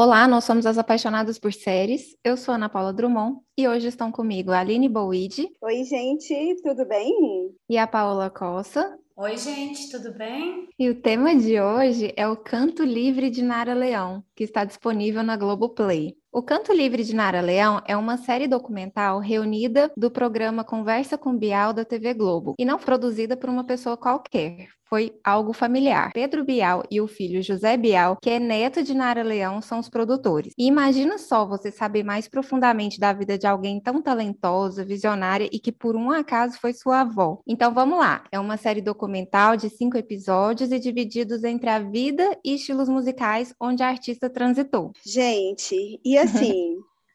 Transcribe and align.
Olá, 0.00 0.28
nós 0.28 0.44
somos 0.44 0.64
as 0.64 0.78
apaixonadas 0.78 1.40
por 1.40 1.52
séries. 1.52 2.16
Eu 2.22 2.36
sou 2.36 2.54
Ana 2.54 2.68
Paula 2.68 2.92
Drummond 2.92 3.40
e 3.58 3.66
hoje 3.66 3.88
estão 3.88 4.12
comigo 4.12 4.52
a 4.52 4.60
Aline 4.60 4.88
Boide. 4.88 5.48
Oi, 5.60 5.82
gente, 5.82 6.54
tudo 6.62 6.86
bem? 6.86 7.52
E 7.68 7.76
a 7.76 7.84
Paola 7.84 8.30
Costa. 8.30 8.96
Oi, 9.16 9.36
gente, 9.36 9.90
tudo 9.90 10.16
bem? 10.16 10.68
E 10.78 10.88
o 10.88 10.94
tema 10.94 11.34
de 11.34 11.60
hoje 11.60 12.12
é 12.16 12.28
o 12.28 12.36
Canto 12.36 12.84
Livre 12.84 13.28
de 13.28 13.42
Nara 13.42 13.74
Leão, 13.74 14.22
que 14.36 14.44
está 14.44 14.64
disponível 14.64 15.24
na 15.24 15.36
Globoplay. 15.36 16.16
O 16.38 16.42
Canto 16.42 16.72
Livre 16.72 17.02
de 17.02 17.16
Nara 17.16 17.40
Leão 17.40 17.82
é 17.84 17.96
uma 17.96 18.16
série 18.16 18.46
documental 18.46 19.18
reunida 19.18 19.90
do 19.96 20.08
programa 20.08 20.62
Conversa 20.62 21.18
com 21.18 21.36
Bial 21.36 21.72
da 21.72 21.84
TV 21.84 22.14
Globo 22.14 22.54
e 22.56 22.64
não 22.64 22.78
produzida 22.78 23.36
por 23.36 23.50
uma 23.50 23.64
pessoa 23.64 23.96
qualquer. 23.96 24.68
Foi 24.88 25.12
algo 25.22 25.52
familiar. 25.52 26.12
Pedro 26.14 26.42
Bial 26.42 26.82
e 26.90 26.98
o 26.98 27.06
filho 27.06 27.42
José 27.42 27.76
Bial, 27.76 28.16
que 28.22 28.30
é 28.30 28.38
neto 28.38 28.82
de 28.82 28.94
Nara 28.94 29.22
Leão, 29.22 29.60
são 29.60 29.78
os 29.78 29.88
produtores. 29.88 30.54
E 30.56 30.66
imagina 30.66 31.18
só 31.18 31.44
você 31.44 31.70
saber 31.70 32.02
mais 32.02 32.26
profundamente 32.26 32.98
da 32.98 33.12
vida 33.12 33.36
de 33.36 33.46
alguém 33.46 33.80
tão 33.80 34.00
talentosa, 34.00 34.84
visionária 34.84 35.46
e 35.52 35.58
que 35.58 35.70
por 35.70 35.94
um 35.94 36.10
acaso 36.10 36.58
foi 36.58 36.72
sua 36.72 37.02
avó. 37.02 37.38
Então 37.46 37.74
vamos 37.74 37.98
lá. 37.98 38.24
É 38.32 38.40
uma 38.40 38.56
série 38.56 38.80
documental 38.80 39.56
de 39.56 39.68
cinco 39.68 39.98
episódios 39.98 40.72
e 40.72 40.78
divididos 40.78 41.44
entre 41.44 41.68
a 41.68 41.80
vida 41.80 42.38
e 42.42 42.54
estilos 42.54 42.88
musicais 42.88 43.54
onde 43.60 43.82
a 43.82 43.88
artista 43.88 44.30
transitou. 44.30 44.92
Gente, 45.04 46.00
e 46.02 46.16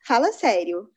fala 0.06 0.32
sério. 0.32 0.88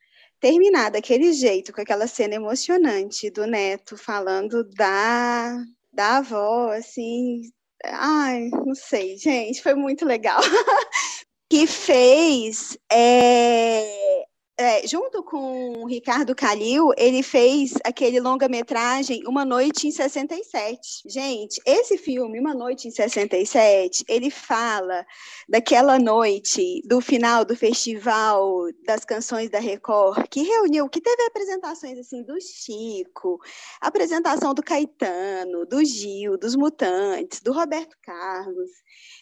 Terminar 0.41 0.91
daquele 0.91 1.33
jeito, 1.33 1.73
com 1.73 1.81
aquela 1.81 2.07
cena 2.07 2.35
emocionante 2.35 3.31
do 3.31 3.47
neto 3.47 3.97
falando 3.97 4.65
da, 4.71 5.57
da 5.93 6.19
avó, 6.19 6.71
assim. 6.73 7.43
Ai, 7.85 8.49
não 8.51 8.75
sei, 8.75 9.17
gente, 9.17 9.63
foi 9.63 9.75
muito 9.75 10.05
legal. 10.05 10.41
que 11.49 11.67
fez 11.67 12.77
é, 12.93 14.27
é, 14.59 14.87
junto 14.87 15.23
com 15.23 15.83
o 15.83 15.87
Ricardo 15.87 16.35
Calil, 16.35 16.91
ele 16.97 17.23
fez 17.23 17.75
aquele 17.85 18.19
longa-metragem 18.19 19.23
Uma 19.27 19.45
Noite 19.45 19.87
em 19.87 19.91
67. 19.91 21.03
Gente, 21.07 21.61
esse 21.67 21.99
filme, 21.99 22.41
Uma 22.41 22.55
Noite 22.55 22.89
em 22.89 22.91
67, 22.91 24.05
ele 24.09 24.31
fala 24.31 25.05
daquela 25.47 25.99
noite 25.99 26.81
do 26.87 27.03
final 27.03 27.45
do 27.45 27.55
festival 27.55 28.67
das 28.87 29.05
canções 29.05 29.51
da 29.51 29.59
Record, 29.59 30.27
que 30.29 30.43
reuniu, 30.43 30.89
que 30.89 31.03
teve 31.03 31.23
apresentações 31.25 31.99
assim 31.99 32.23
do 32.23 32.41
Chico, 32.41 33.39
apresentação 33.81 34.55
do 34.55 34.63
Caetano, 34.63 35.67
do 35.67 35.85
Gil, 35.85 36.39
dos 36.39 36.57
Mutantes, 36.57 37.43
do 37.43 37.53
Roberto 37.53 37.97
Carlos. 38.03 38.71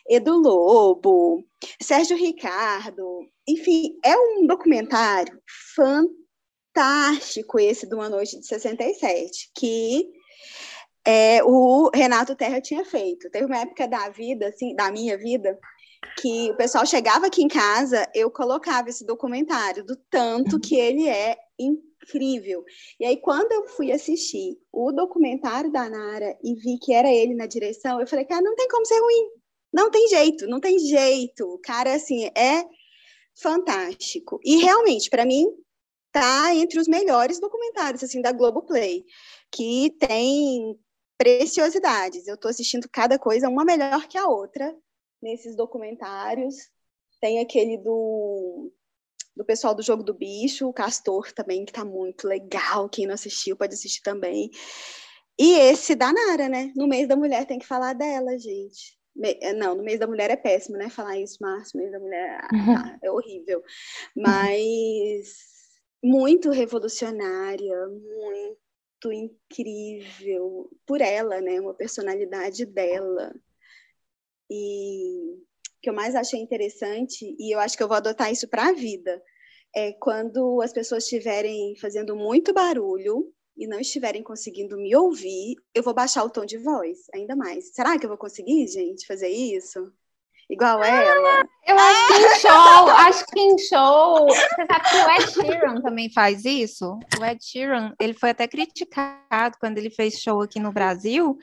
Edu 0.09 0.37
Lobo, 0.37 1.45
Sérgio 1.81 2.17
Ricardo, 2.17 3.29
enfim, 3.47 3.99
é 4.05 4.17
um 4.17 4.47
documentário 4.47 5.41
fantástico 5.75 7.59
esse 7.59 7.87
de 7.89 7.95
Uma 7.95 8.09
Noite 8.09 8.39
de 8.39 8.47
67, 8.47 9.51
que 9.55 10.07
é, 11.05 11.43
o 11.45 11.91
Renato 11.95 12.35
Terra 12.35 12.61
tinha 12.61 12.85
feito. 12.85 13.31
Teve 13.31 13.47
uma 13.47 13.59
época 13.59 13.87
da 13.87 14.09
vida, 14.09 14.49
assim, 14.49 14.75
da 14.75 14.91
minha 14.91 15.19
vida, 15.19 15.59
que 16.19 16.51
o 16.51 16.57
pessoal 16.57 16.87
chegava 16.87 17.27
aqui 17.27 17.43
em 17.43 17.49
casa, 17.49 18.09
eu 18.15 18.31
colocava 18.31 18.89
esse 18.89 19.05
documentário 19.05 19.85
do 19.85 19.97
tanto 20.11 20.61
que 20.61 20.77
ele 20.77 21.09
é 21.09 21.37
incrível. 21.59 22.65
E 22.99 23.05
aí, 23.05 23.17
quando 23.17 23.53
eu 23.53 23.67
fui 23.69 23.93
assistir 23.93 24.59
o 24.73 24.93
documentário 24.93 25.71
da 25.71 25.89
Nara 25.89 26.37
e 26.43 26.55
vi 26.55 26.79
que 26.79 26.93
era 26.93 27.09
ele 27.09 27.35
na 27.35 27.47
direção, 27.47 28.01
eu 28.01 28.07
falei, 28.07 28.25
cara, 28.25 28.43
não 28.43 28.55
tem 28.55 28.69
como 28.69 28.87
ser 28.87 28.99
ruim. 29.01 29.44
Não 29.75 29.91
tem 29.91 30.07
jeito, 30.07 30.47
não 30.47 30.61
tem 30.61 30.79
jeito. 30.79 31.45
O 31.53 31.59
cara, 31.59 31.95
assim, 31.95 32.27
é 32.27 32.65
fantástico. 33.35 34.39
E 34.45 34.59
realmente, 34.59 35.11
para 35.11 35.25
mim, 35.25 35.47
tá 36.13 36.55
entre 36.55 36.79
os 36.79 36.87
melhores 36.87 37.41
documentários, 37.41 38.05
assim, 38.05 38.23
da 38.23 38.31
Globoplay, 38.31 39.05
que 39.51 39.91
tem 39.99 40.79
preciosidades. 41.19 42.29
Eu 42.29 42.37
estou 42.37 42.49
assistindo 42.49 42.89
cada 42.89 43.19
coisa, 43.19 43.49
uma 43.49 43.65
melhor 43.65 44.07
que 44.07 44.17
a 44.17 44.29
outra, 44.29 44.73
nesses 45.21 45.57
documentários. 45.57 46.55
Tem 47.21 47.41
aquele 47.41 47.77
do, 47.79 48.71
do 49.37 49.45
pessoal 49.45 49.75
do 49.75 49.83
Jogo 49.83 50.05
do 50.05 50.15
Bicho, 50.15 50.69
o 50.69 50.73
Castor 50.73 51.33
também, 51.33 51.65
que 51.65 51.73
tá 51.73 51.85
muito 51.85 52.29
legal. 52.29 52.89
Quem 52.89 53.09
não 53.09 53.15
assistiu 53.15 53.57
pode 53.57 53.75
assistir 53.75 54.03
também. 54.03 54.51
E 55.37 55.55
esse 55.55 55.97
da 55.97 56.13
Nara, 56.13 56.49
né? 56.49 56.73
No 56.77 56.87
mês 56.87 57.09
da 57.09 57.17
mulher 57.17 57.45
tem 57.45 57.59
que 57.59 57.67
falar 57.67 57.93
dela, 57.93 58.39
gente. 58.39 58.97
Eh, 59.23 59.53
não, 59.53 59.75
no 59.75 59.83
mês 59.83 59.99
da 59.99 60.07
mulher 60.07 60.31
é 60.31 60.37
péssimo, 60.37 60.77
né? 60.77 60.91
Falar 60.91 61.19
isso, 61.19 61.39
Márcio, 61.41 61.79
mês 61.79 61.93
da 61.93 61.99
mulher 61.99 62.41
ah, 62.43 62.49
é 63.03 63.11
horrível. 63.11 63.63
Mas 64.17 65.55
muito 66.03 66.51
revolucionária, 66.51 67.87
muito 67.89 69.13
incrível 69.13 70.71
por 70.87 71.01
ela, 71.01 71.41
né? 71.41 71.61
Uma 71.61 71.75
personalidade 71.75 72.67
dela. 72.67 73.35
E 74.51 75.37
o 75.37 75.81
que 75.81 75.91
eu 75.91 75.95
mais 75.95 76.15
achei 76.15 76.41
interessante, 76.41 77.37
e 77.39 77.55
eu 77.55 77.61
acho 77.61 77.77
que 77.77 77.83
eu 77.83 77.89
vou 77.89 77.97
adotar 77.97 78.33
isso 78.33 78.49
para 78.49 78.69
a 78.69 78.73
vida, 78.73 79.23
é 79.75 79.93
quando 79.93 80.61
as 80.63 80.73
pessoas 80.73 81.05
estiverem 81.05 81.77
fazendo 81.77 82.15
muito 82.17 82.53
barulho 82.53 83.33
e 83.57 83.67
não 83.67 83.81
estiverem 83.81 84.23
conseguindo 84.23 84.77
me 84.77 84.95
ouvir, 84.97 85.57
eu 85.75 85.83
vou 85.83 85.95
baixar 85.95 86.25
o 86.25 86.31
tom 86.31 86.45
de 86.45 86.59
voz 86.59 86.99
ainda 87.15 87.37
mais. 87.37 87.73
Será 87.75 87.99
que 87.99 88.05
eu 88.05 88.09
vou 88.09 88.19
conseguir, 88.19 88.67
gente, 88.67 89.07
fazer 89.07 89.29
isso? 89.29 89.93
Igual 90.49 90.83
ah, 90.83 90.87
ela? 90.87 91.45
Eu 91.67 91.79
acho 91.79 92.07
que 92.07 92.15
em 92.15 92.39
show, 92.39 92.89
acho 92.91 93.27
que 93.27 93.41
em 93.41 93.59
show. 93.59 94.27
Você 94.29 94.67
sabe 94.67 94.91
que 94.91 94.97
o 94.97 95.11
Ed 95.11 95.33
Sheeran 95.33 95.81
também 95.81 96.13
faz 96.13 96.45
isso? 96.45 96.99
O 97.19 97.25
Ed 97.25 97.43
Sheeran, 97.43 97.95
ele 97.99 98.13
foi 98.13 98.31
até 98.31 98.47
criticado 98.47 99.57
quando 99.59 99.79
ele 99.79 99.89
fez 99.89 100.21
show 100.21 100.43
aqui 100.43 100.61
no 100.61 100.71
Brasil. 100.73 101.39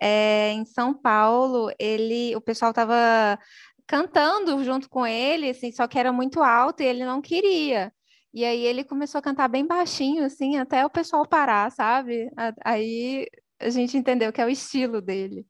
É, 0.00 0.52
em 0.52 0.64
São 0.64 0.94
Paulo, 0.94 1.70
ele, 1.78 2.34
o 2.36 2.40
pessoal 2.40 2.70
estava 2.70 3.38
cantando 3.86 4.62
junto 4.62 4.88
com 4.88 5.06
ele, 5.06 5.50
assim, 5.50 5.72
só 5.72 5.86
que 5.86 5.98
era 5.98 6.12
muito 6.12 6.42
alto 6.42 6.82
e 6.82 6.86
ele 6.86 7.04
não 7.04 7.20
queria. 7.20 7.92
E 8.34 8.44
aí 8.44 8.66
ele 8.66 8.82
começou 8.82 9.20
a 9.20 9.22
cantar 9.22 9.46
bem 9.46 9.64
baixinho, 9.64 10.24
assim, 10.24 10.56
até 10.56 10.84
o 10.84 10.90
pessoal 10.90 11.24
parar, 11.24 11.70
sabe? 11.70 12.28
Aí 12.64 13.28
a 13.60 13.70
gente 13.70 13.96
entendeu 13.96 14.32
que 14.32 14.40
é 14.40 14.44
o 14.44 14.50
estilo 14.50 15.00
dele. 15.00 15.46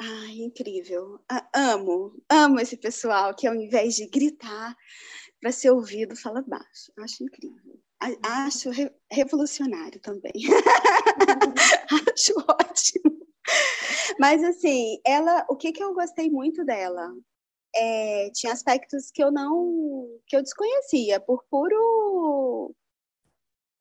Ai, 0.00 0.38
incrível. 0.38 1.20
amo, 1.54 2.18
amo 2.30 2.60
esse 2.60 2.78
pessoal 2.78 3.36
que 3.36 3.46
ao 3.46 3.54
invés 3.54 3.94
de 3.94 4.08
gritar 4.08 4.74
para 5.38 5.52
ser 5.52 5.70
ouvido, 5.70 6.16
fala 6.16 6.42
baixo. 6.42 6.90
Acho 6.98 7.24
incrível. 7.24 7.78
Acho 8.22 8.70
re 8.70 8.90
revolucionário 9.12 10.00
também. 10.00 10.32
Acho 12.10 12.32
ótimo. 12.38 13.20
Mas 14.18 14.42
assim, 14.42 14.98
ela, 15.04 15.44
o 15.50 15.56
que 15.56 15.72
que 15.72 15.82
eu 15.82 15.92
gostei 15.92 16.30
muito 16.30 16.64
dela? 16.64 17.12
É, 17.76 18.30
tinha 18.34 18.52
aspectos 18.52 19.10
que 19.12 19.22
eu 19.22 19.30
não 19.30 20.08
que 20.26 20.36
eu 20.36 20.42
desconhecia 20.42 21.20
por 21.20 21.44
puro 21.50 22.74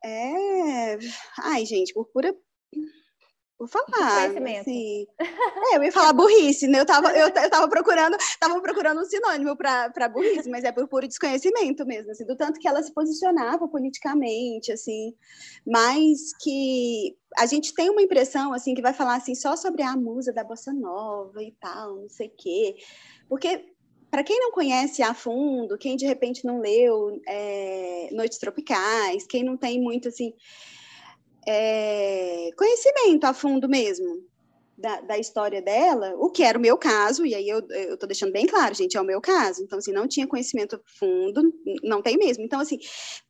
é, 0.04 0.98
ai 1.40 1.66
gente 1.66 1.94
por 1.94 2.06
pura 2.08 2.36
Vou 3.58 3.70
falar. 3.70 4.32
Assim, 4.60 5.08
é, 5.18 5.78
eu 5.78 5.84
ia 5.84 5.92
falar 5.92 6.12
burrice, 6.12 6.68
né? 6.68 6.82
Eu 6.82 6.86
tava, 6.86 7.10
eu, 7.12 7.28
eu 7.28 7.50
tava 7.50 7.70
procurando, 7.70 8.18
tava 8.38 8.60
procurando 8.62 9.00
um 9.00 9.06
sinônimo 9.06 9.56
para 9.56 10.10
burrice, 10.10 10.50
mas 10.50 10.66
é 10.66 10.74
por 10.74 10.90
puro 10.90 11.08
desconhecimento 11.08 11.86
mesmo, 11.86 12.12
assim, 12.12 12.26
do 12.26 12.36
tanto 12.36 12.60
que 12.60 12.68
ela 12.68 12.84
se 12.84 12.94
posicionava 12.94 13.66
politicamente, 13.66 14.74
assim, 14.74 15.16
mas 15.66 16.36
que 16.42 17.18
a 17.38 17.46
gente 17.46 17.74
tem 17.74 17.90
uma 17.90 18.02
impressão, 18.02 18.52
assim, 18.54 18.76
que 18.76 18.82
vai 18.82 18.94
falar, 18.94 19.16
assim, 19.16 19.34
só 19.34 19.56
sobre 19.56 19.84
a 19.84 19.96
musa 19.96 20.34
da 20.34 20.44
bossa 20.44 20.74
nova 20.74 21.42
e 21.42 21.54
tal, 21.54 21.96
não 21.96 22.10
sei 22.10 22.28
o 22.28 22.36
quê, 22.38 22.76
porque 23.30 23.74
para 24.16 24.24
quem 24.24 24.40
não 24.40 24.50
conhece 24.50 25.04
a 25.04 25.14
fundo, 25.14 25.78
quem 25.78 25.98
de 25.98 26.06
repente 26.06 26.46
não 26.46 26.62
leu 26.62 27.22
é, 27.28 28.08
Noites 28.14 28.38
Tropicais, 28.38 29.28
quem 29.28 29.44
não 29.44 29.58
tem 29.58 29.82
muito 29.82 30.08
assim 30.08 30.34
é, 31.46 32.50
conhecimento 32.56 33.26
a 33.26 33.34
fundo 33.34 33.68
mesmo 33.68 34.24
da, 34.78 35.02
da, 35.02 35.18
história 35.18 35.62
dela, 35.62 36.14
o 36.18 36.30
que 36.30 36.44
era 36.44 36.58
o 36.58 36.62
meu 36.62 36.78
caso, 36.78 37.26
e 37.26 37.36
aí 37.36 37.50
eu, 37.50 37.62
tô 37.98 38.08
deixando 38.08 38.32
bem 38.32 38.46
claro, 38.46 38.74
gente, 38.74 38.96
é 38.96 39.02
o 39.02 39.06
meu 39.06 39.20
caso. 39.20 39.62
Então, 39.62 39.80
assim, 39.80 39.92
não 39.92 40.08
tinha 40.08 40.28
conhecimento 40.28 40.78
a 40.78 40.80
fundo, 40.98 41.42
não 41.84 42.02
tem 42.02 42.16
mesmo. 42.18 42.42
Então, 42.44 42.62
assim, 42.62 42.78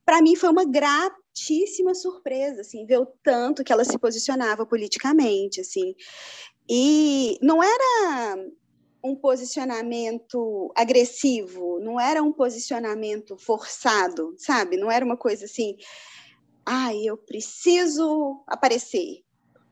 para 0.05 0.21
mim 0.21 0.35
foi 0.35 0.49
uma 0.49 0.65
gratíssima 0.65 1.95
surpresa, 1.95 2.61
assim, 2.61 2.85
ver 2.85 2.99
o 2.99 3.07
tanto 3.23 3.63
que 3.63 3.73
ela 3.73 3.83
se 3.83 3.97
posicionava 3.97 4.67
politicamente, 4.67 5.61
assim. 5.61 5.95
E 6.69 7.39
não 7.41 7.61
era 7.63 8.37
um 9.05 9.15
posicionamento 9.15 10.71
agressivo, 10.75 11.79
não 11.79 11.99
era 11.99 12.23
um 12.23 12.31
posicionamento 12.31 13.37
forçado, 13.37 14.33
sabe? 14.37 14.77
Não 14.77 14.89
era 14.89 15.05
uma 15.05 15.15
coisa 15.15 15.45
assim, 15.45 15.77
ai, 16.65 17.03
eu 17.05 17.15
preciso 17.15 18.43
aparecer. 18.47 19.23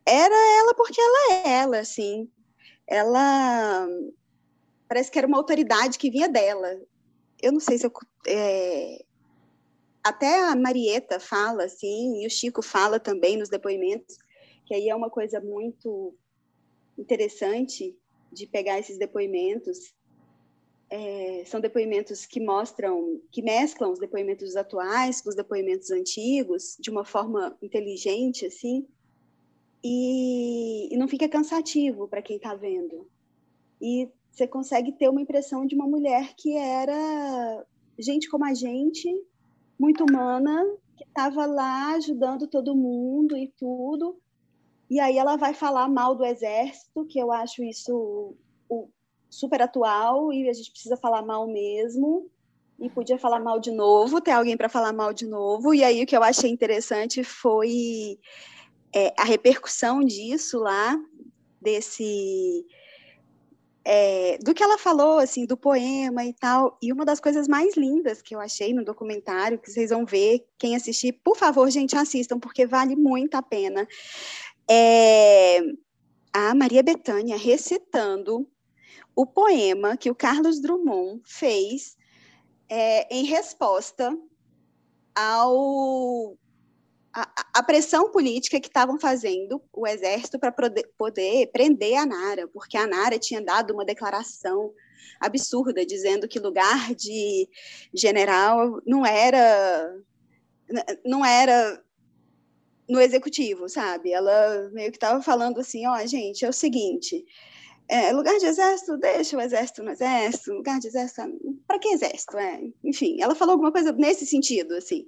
Era 0.05 0.35
ela 0.59 0.75
porque 0.75 1.01
ela 1.01 1.33
é 1.33 1.49
ela, 1.61 1.79
assim. 1.79 2.29
Ela 2.87 3.87
parece 4.87 5.09
que 5.09 5.17
era 5.17 5.27
uma 5.27 5.37
autoridade 5.37 5.97
que 5.97 6.11
vinha 6.11 6.29
dela. 6.29 6.79
eu 7.41 7.51
não 7.51 7.59
sei 7.59 7.77
se 7.77 7.87
eu. 7.87 7.91
É, 8.27 9.03
até 10.03 10.41
a 10.41 10.55
Marieta 10.55 11.19
fala, 11.19 11.63
assim, 11.63 12.21
e 12.21 12.27
o 12.27 12.29
Chico 12.29 12.61
fala 12.61 12.99
também 12.99 13.37
nos 13.37 13.49
depoimentos, 13.49 14.17
que 14.65 14.73
aí 14.75 14.89
é 14.89 14.95
uma 14.95 15.09
coisa 15.09 15.39
muito 15.39 16.13
interessante 16.97 17.97
de 18.33 18.47
pegar 18.47 18.79
esses 18.79 18.97
depoimentos. 18.97 19.93
É, 20.89 21.43
são 21.45 21.59
depoimentos 21.59 22.25
que 22.25 22.39
mostram, 22.39 23.21
que 23.31 23.41
mesclam 23.41 23.91
os 23.91 23.99
depoimentos 23.99 24.55
atuais 24.55 25.21
com 25.21 25.29
os 25.29 25.35
depoimentos 25.35 25.89
antigos 25.89 26.77
de 26.79 26.91
uma 26.91 27.03
forma 27.03 27.57
inteligente, 27.61 28.45
assim, 28.45 28.85
e, 29.83 30.93
e 30.93 30.97
não 30.97 31.07
fica 31.07 31.27
cansativo 31.27 32.07
para 32.07 32.21
quem 32.21 32.37
está 32.37 32.53
vendo. 32.55 33.09
E 33.81 34.09
você 34.31 34.47
consegue 34.47 34.91
ter 34.93 35.09
uma 35.09 35.21
impressão 35.21 35.65
de 35.65 35.75
uma 35.75 35.87
mulher 35.87 36.33
que 36.35 36.55
era 36.55 37.65
gente 37.99 38.29
como 38.29 38.45
a 38.45 38.53
gente, 38.53 39.09
muito 39.77 40.03
humana, 40.03 40.65
que 40.95 41.03
estava 41.03 41.45
lá 41.45 41.93
ajudando 41.95 42.47
todo 42.47 42.75
mundo 42.75 43.37
e 43.37 43.47
tudo. 43.57 44.17
E 44.89 44.99
aí 44.99 45.17
ela 45.17 45.35
vai 45.35 45.53
falar 45.53 45.87
mal 45.87 46.15
do 46.15 46.25
exército, 46.25 47.05
que 47.05 47.19
eu 47.19 47.31
acho 47.31 47.63
isso 47.63 48.35
super 49.29 49.61
atual 49.61 50.31
e 50.31 50.47
a 50.47 50.53
gente 50.53 50.71
precisa 50.71 50.95
falar 50.95 51.23
mal 51.23 51.47
mesmo. 51.47 52.29
E 52.79 52.89
podia 52.89 53.17
falar 53.17 53.39
mal 53.39 53.59
de 53.59 53.71
novo, 53.71 54.19
ter 54.19 54.31
alguém 54.31 54.57
para 54.57 54.67
falar 54.67 54.91
mal 54.91 55.13
de 55.13 55.25
novo. 55.25 55.73
E 55.73 55.83
aí 55.83 56.03
o 56.03 56.05
que 56.05 56.17
eu 56.17 56.23
achei 56.23 56.49
interessante 56.49 57.23
foi 57.23 58.19
é, 58.93 59.13
a 59.17 59.23
repercussão 59.23 60.03
disso 60.03 60.59
lá, 60.59 60.99
desse 61.61 62.65
é, 63.85 64.37
do 64.37 64.53
que 64.53 64.63
ela 64.63 64.77
falou, 64.77 65.19
assim, 65.19 65.45
do 65.45 65.57
poema 65.57 66.25
e 66.25 66.33
tal. 66.33 66.77
E 66.81 66.91
uma 66.91 67.03
das 67.03 67.19
coisas 67.19 67.47
mais 67.47 67.75
lindas 67.75 68.21
que 68.21 68.33
eu 68.33 68.39
achei 68.39 68.73
no 68.73 68.85
documentário, 68.85 69.59
que 69.59 69.71
vocês 69.71 69.89
vão 69.89 70.05
ver, 70.05 70.45
quem 70.57 70.75
assistir, 70.75 71.13
por 71.23 71.35
favor, 71.35 71.69
gente, 71.69 71.95
assistam, 71.95 72.39
porque 72.39 72.65
vale 72.65 72.95
muito 72.95 73.35
a 73.35 73.41
pena. 73.41 73.87
É 74.69 75.59
a 76.33 76.55
Maria 76.55 76.81
Bethânia 76.81 77.37
recitando 77.37 78.47
o 79.15 79.25
poema 79.25 79.95
que 79.95 80.09
o 80.09 80.15
Carlos 80.15 80.59
Drummond 80.59 81.21
fez 81.23 81.95
é, 82.67 83.15
em 83.15 83.25
resposta 83.25 84.17
ao 85.15 86.35
a, 87.13 87.59
a, 87.59 87.61
pressão 87.61 88.11
política 88.11 88.59
que 88.59 88.67
estavam 88.67 88.99
fazendo 88.99 89.61
o 89.71 89.85
exército 89.85 90.39
para 90.39 90.51
poder, 90.97 91.51
prender 91.51 91.95
a 91.95 92.07
Nara, 92.07 92.47
porque 92.47 92.75
a 92.75 92.87
Nara 92.87 93.19
tinha 93.19 93.39
dado 93.39 93.71
uma 93.71 93.85
declaração 93.85 94.73
absurda 95.19 95.85
dizendo 95.85 96.27
que 96.27 96.39
lugar 96.39 96.95
de 96.95 97.47
general 97.93 98.81
não 98.87 99.05
era 99.05 99.95
não 101.05 101.23
era 101.23 101.83
no 102.89 102.99
executivo, 102.99 103.69
sabe? 103.69 104.11
Ela 104.11 104.69
meio 104.73 104.91
que 104.91 104.97
estava 104.97 105.21
falando 105.21 105.59
assim, 105.59 105.85
ó, 105.87 105.95
oh, 105.95 106.07
gente, 106.07 106.45
é 106.45 106.49
o 106.49 106.53
seguinte, 106.53 107.25
é, 107.87 108.11
lugar 108.11 108.37
de 108.39 108.45
exército, 108.45 108.97
deixa 108.97 109.37
o 109.37 109.41
exército 109.41 109.83
no 109.83 109.91
exército, 109.91 110.53
lugar 110.53 110.79
de 110.79 110.87
exército, 110.87 111.21
para 111.67 111.79
que 111.79 111.89
exército? 111.89 112.37
É? 112.37 112.61
Enfim, 112.83 113.21
ela 113.21 113.35
falou 113.35 113.53
alguma 113.53 113.71
coisa 113.71 113.91
nesse 113.91 114.25
sentido, 114.25 114.73
assim. 114.75 115.07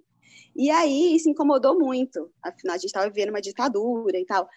E 0.55 0.69
aí 0.69 1.15
isso 1.15 1.29
incomodou 1.29 1.77
muito, 1.77 2.31
afinal 2.41 2.75
a 2.75 2.77
gente 2.77 2.87
estava 2.87 3.09
vivendo 3.09 3.29
uma 3.29 3.41
ditadura 3.41 4.17
e 4.17 4.25
tal. 4.25 4.47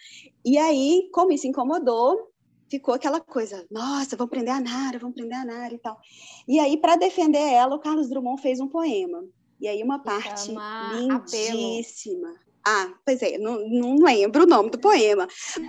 E 0.44 0.56
aí, 0.56 1.08
como 1.12 1.32
isso 1.32 1.46
incomodou, 1.46 2.30
ficou 2.70 2.94
aquela 2.94 3.20
coisa, 3.20 3.66
nossa, 3.70 4.16
vamos 4.16 4.30
prender 4.30 4.54
a 4.54 4.60
Nara, 4.60 4.98
vamos 4.98 5.14
prender 5.14 5.38
a 5.38 5.44
Nara 5.44 5.74
e 5.74 5.78
tal. 5.78 5.98
E 6.46 6.58
aí, 6.60 6.76
para 6.76 6.96
defender 6.96 7.38
ela, 7.38 7.74
o 7.74 7.80
Carlos 7.80 8.08
Drummond 8.08 8.40
fez 8.40 8.60
um 8.60 8.68
poema. 8.68 9.24
E 9.60 9.66
aí, 9.66 9.82
uma 9.82 9.98
parte 9.98 10.52
lindíssima. 10.94 12.32
Ah, 12.70 12.92
pois 13.02 13.22
é, 13.22 13.38
não, 13.38 13.66
não 13.66 13.96
lembro 13.96 14.42
o 14.42 14.46
nome 14.46 14.68
do 14.68 14.78
poema, 14.78 15.26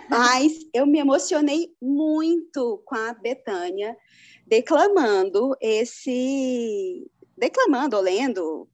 mas 0.09 0.51
eu 0.73 0.85
me 0.85 0.99
emocionei 0.99 1.73
muito 1.81 2.83
com 2.83 2.93
a 2.93 3.13
Betânia 3.13 3.95
declamando 4.45 5.55
esse. 5.61 7.09
declamando 7.37 7.95
ou 7.95 8.01
lendo 8.03 8.67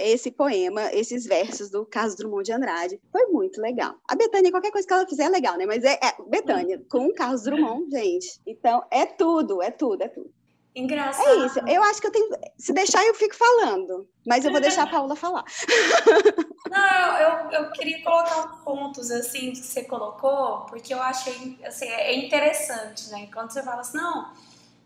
esse 0.00 0.32
poema, 0.32 0.92
esses 0.92 1.24
versos 1.24 1.70
do 1.70 1.86
Carlos 1.86 2.16
Drummond 2.16 2.42
de 2.42 2.52
Andrade. 2.52 3.00
Foi 3.12 3.26
muito 3.26 3.60
legal. 3.60 3.94
A 4.08 4.16
Betânia, 4.16 4.50
qualquer 4.50 4.72
coisa 4.72 4.88
que 4.88 4.92
ela 4.92 5.06
fizer 5.06 5.26
é 5.26 5.28
legal, 5.28 5.56
né? 5.56 5.64
Mas 5.64 5.84
é, 5.84 5.92
é 5.92 6.16
Betânia, 6.28 6.84
com 6.90 7.06
o 7.06 7.14
Carlos 7.14 7.44
Drummond, 7.44 7.88
gente. 7.88 8.40
Então, 8.44 8.82
é 8.90 9.06
tudo, 9.06 9.62
é 9.62 9.70
tudo, 9.70 10.02
é 10.02 10.08
tudo. 10.08 10.28
Engraçado. 10.74 11.28
É 11.28 11.46
isso. 11.46 11.60
Eu 11.68 11.82
acho 11.84 12.00
que 12.00 12.06
eu 12.06 12.12
tenho. 12.12 12.28
Se 12.58 12.72
deixar, 12.72 13.04
eu 13.04 13.14
fico 13.14 13.36
falando. 13.36 14.08
Mas 14.26 14.44
eu 14.44 14.50
vou 14.50 14.60
deixar 14.60 14.84
a 14.84 14.90
Paula 14.90 15.14
falar. 15.14 15.44
Não, 16.70 17.16
eu, 17.18 17.50
eu 17.50 17.70
queria 17.72 18.00
colocar 18.04 18.46
pontos 18.64 19.10
assim 19.10 19.50
que 19.50 19.58
você 19.58 19.82
colocou, 19.82 20.60
porque 20.66 20.94
eu 20.94 21.02
achei 21.02 21.58
assim, 21.64 21.86
é 21.86 22.14
interessante, 22.14 23.10
né? 23.10 23.28
Quando 23.32 23.50
você 23.50 23.60
fala 23.60 23.80
assim, 23.80 23.98
não, 23.98 24.32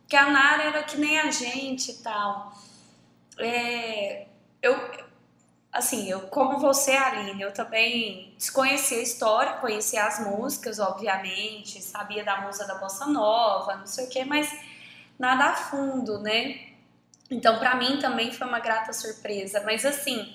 que 0.09 0.17
a 0.17 0.31
Nara 0.31 0.63
era 0.65 0.83
que 0.83 0.97
nem 0.97 1.19
a 1.21 1.31
gente 1.31 1.91
e 1.91 1.95
tal. 2.03 2.55
É, 3.39 4.29
eu, 4.63 4.75
assim, 5.71 6.09
eu 6.11 6.23
como 6.29 6.59
você, 6.59 6.93
Aline, 6.93 7.43
eu 7.43 7.53
também 7.53 8.35
desconhecia 8.39 8.99
a 8.99 9.03
história, 9.03 9.53
conhecia 9.59 10.05
as 10.07 10.21
músicas, 10.21 10.79
obviamente, 10.79 11.83
sabia 11.83 12.25
da 12.25 12.41
música 12.41 12.67
da 12.67 12.77
bossa 12.77 13.05
nova, 13.07 13.77
não 13.77 13.87
sei 13.87 14.07
o 14.07 14.09
quê, 14.09 14.25
mas 14.25 14.51
nada 15.19 15.51
a 15.51 15.55
fundo, 15.55 16.19
né? 16.21 16.61
Então, 17.31 17.59
para 17.59 17.75
mim 17.77 17.99
também 17.99 18.33
foi 18.33 18.47
uma 18.47 18.61
grata 18.61 18.93
surpresa. 18.95 19.63
Mas 19.67 19.85
assim, 19.85 20.35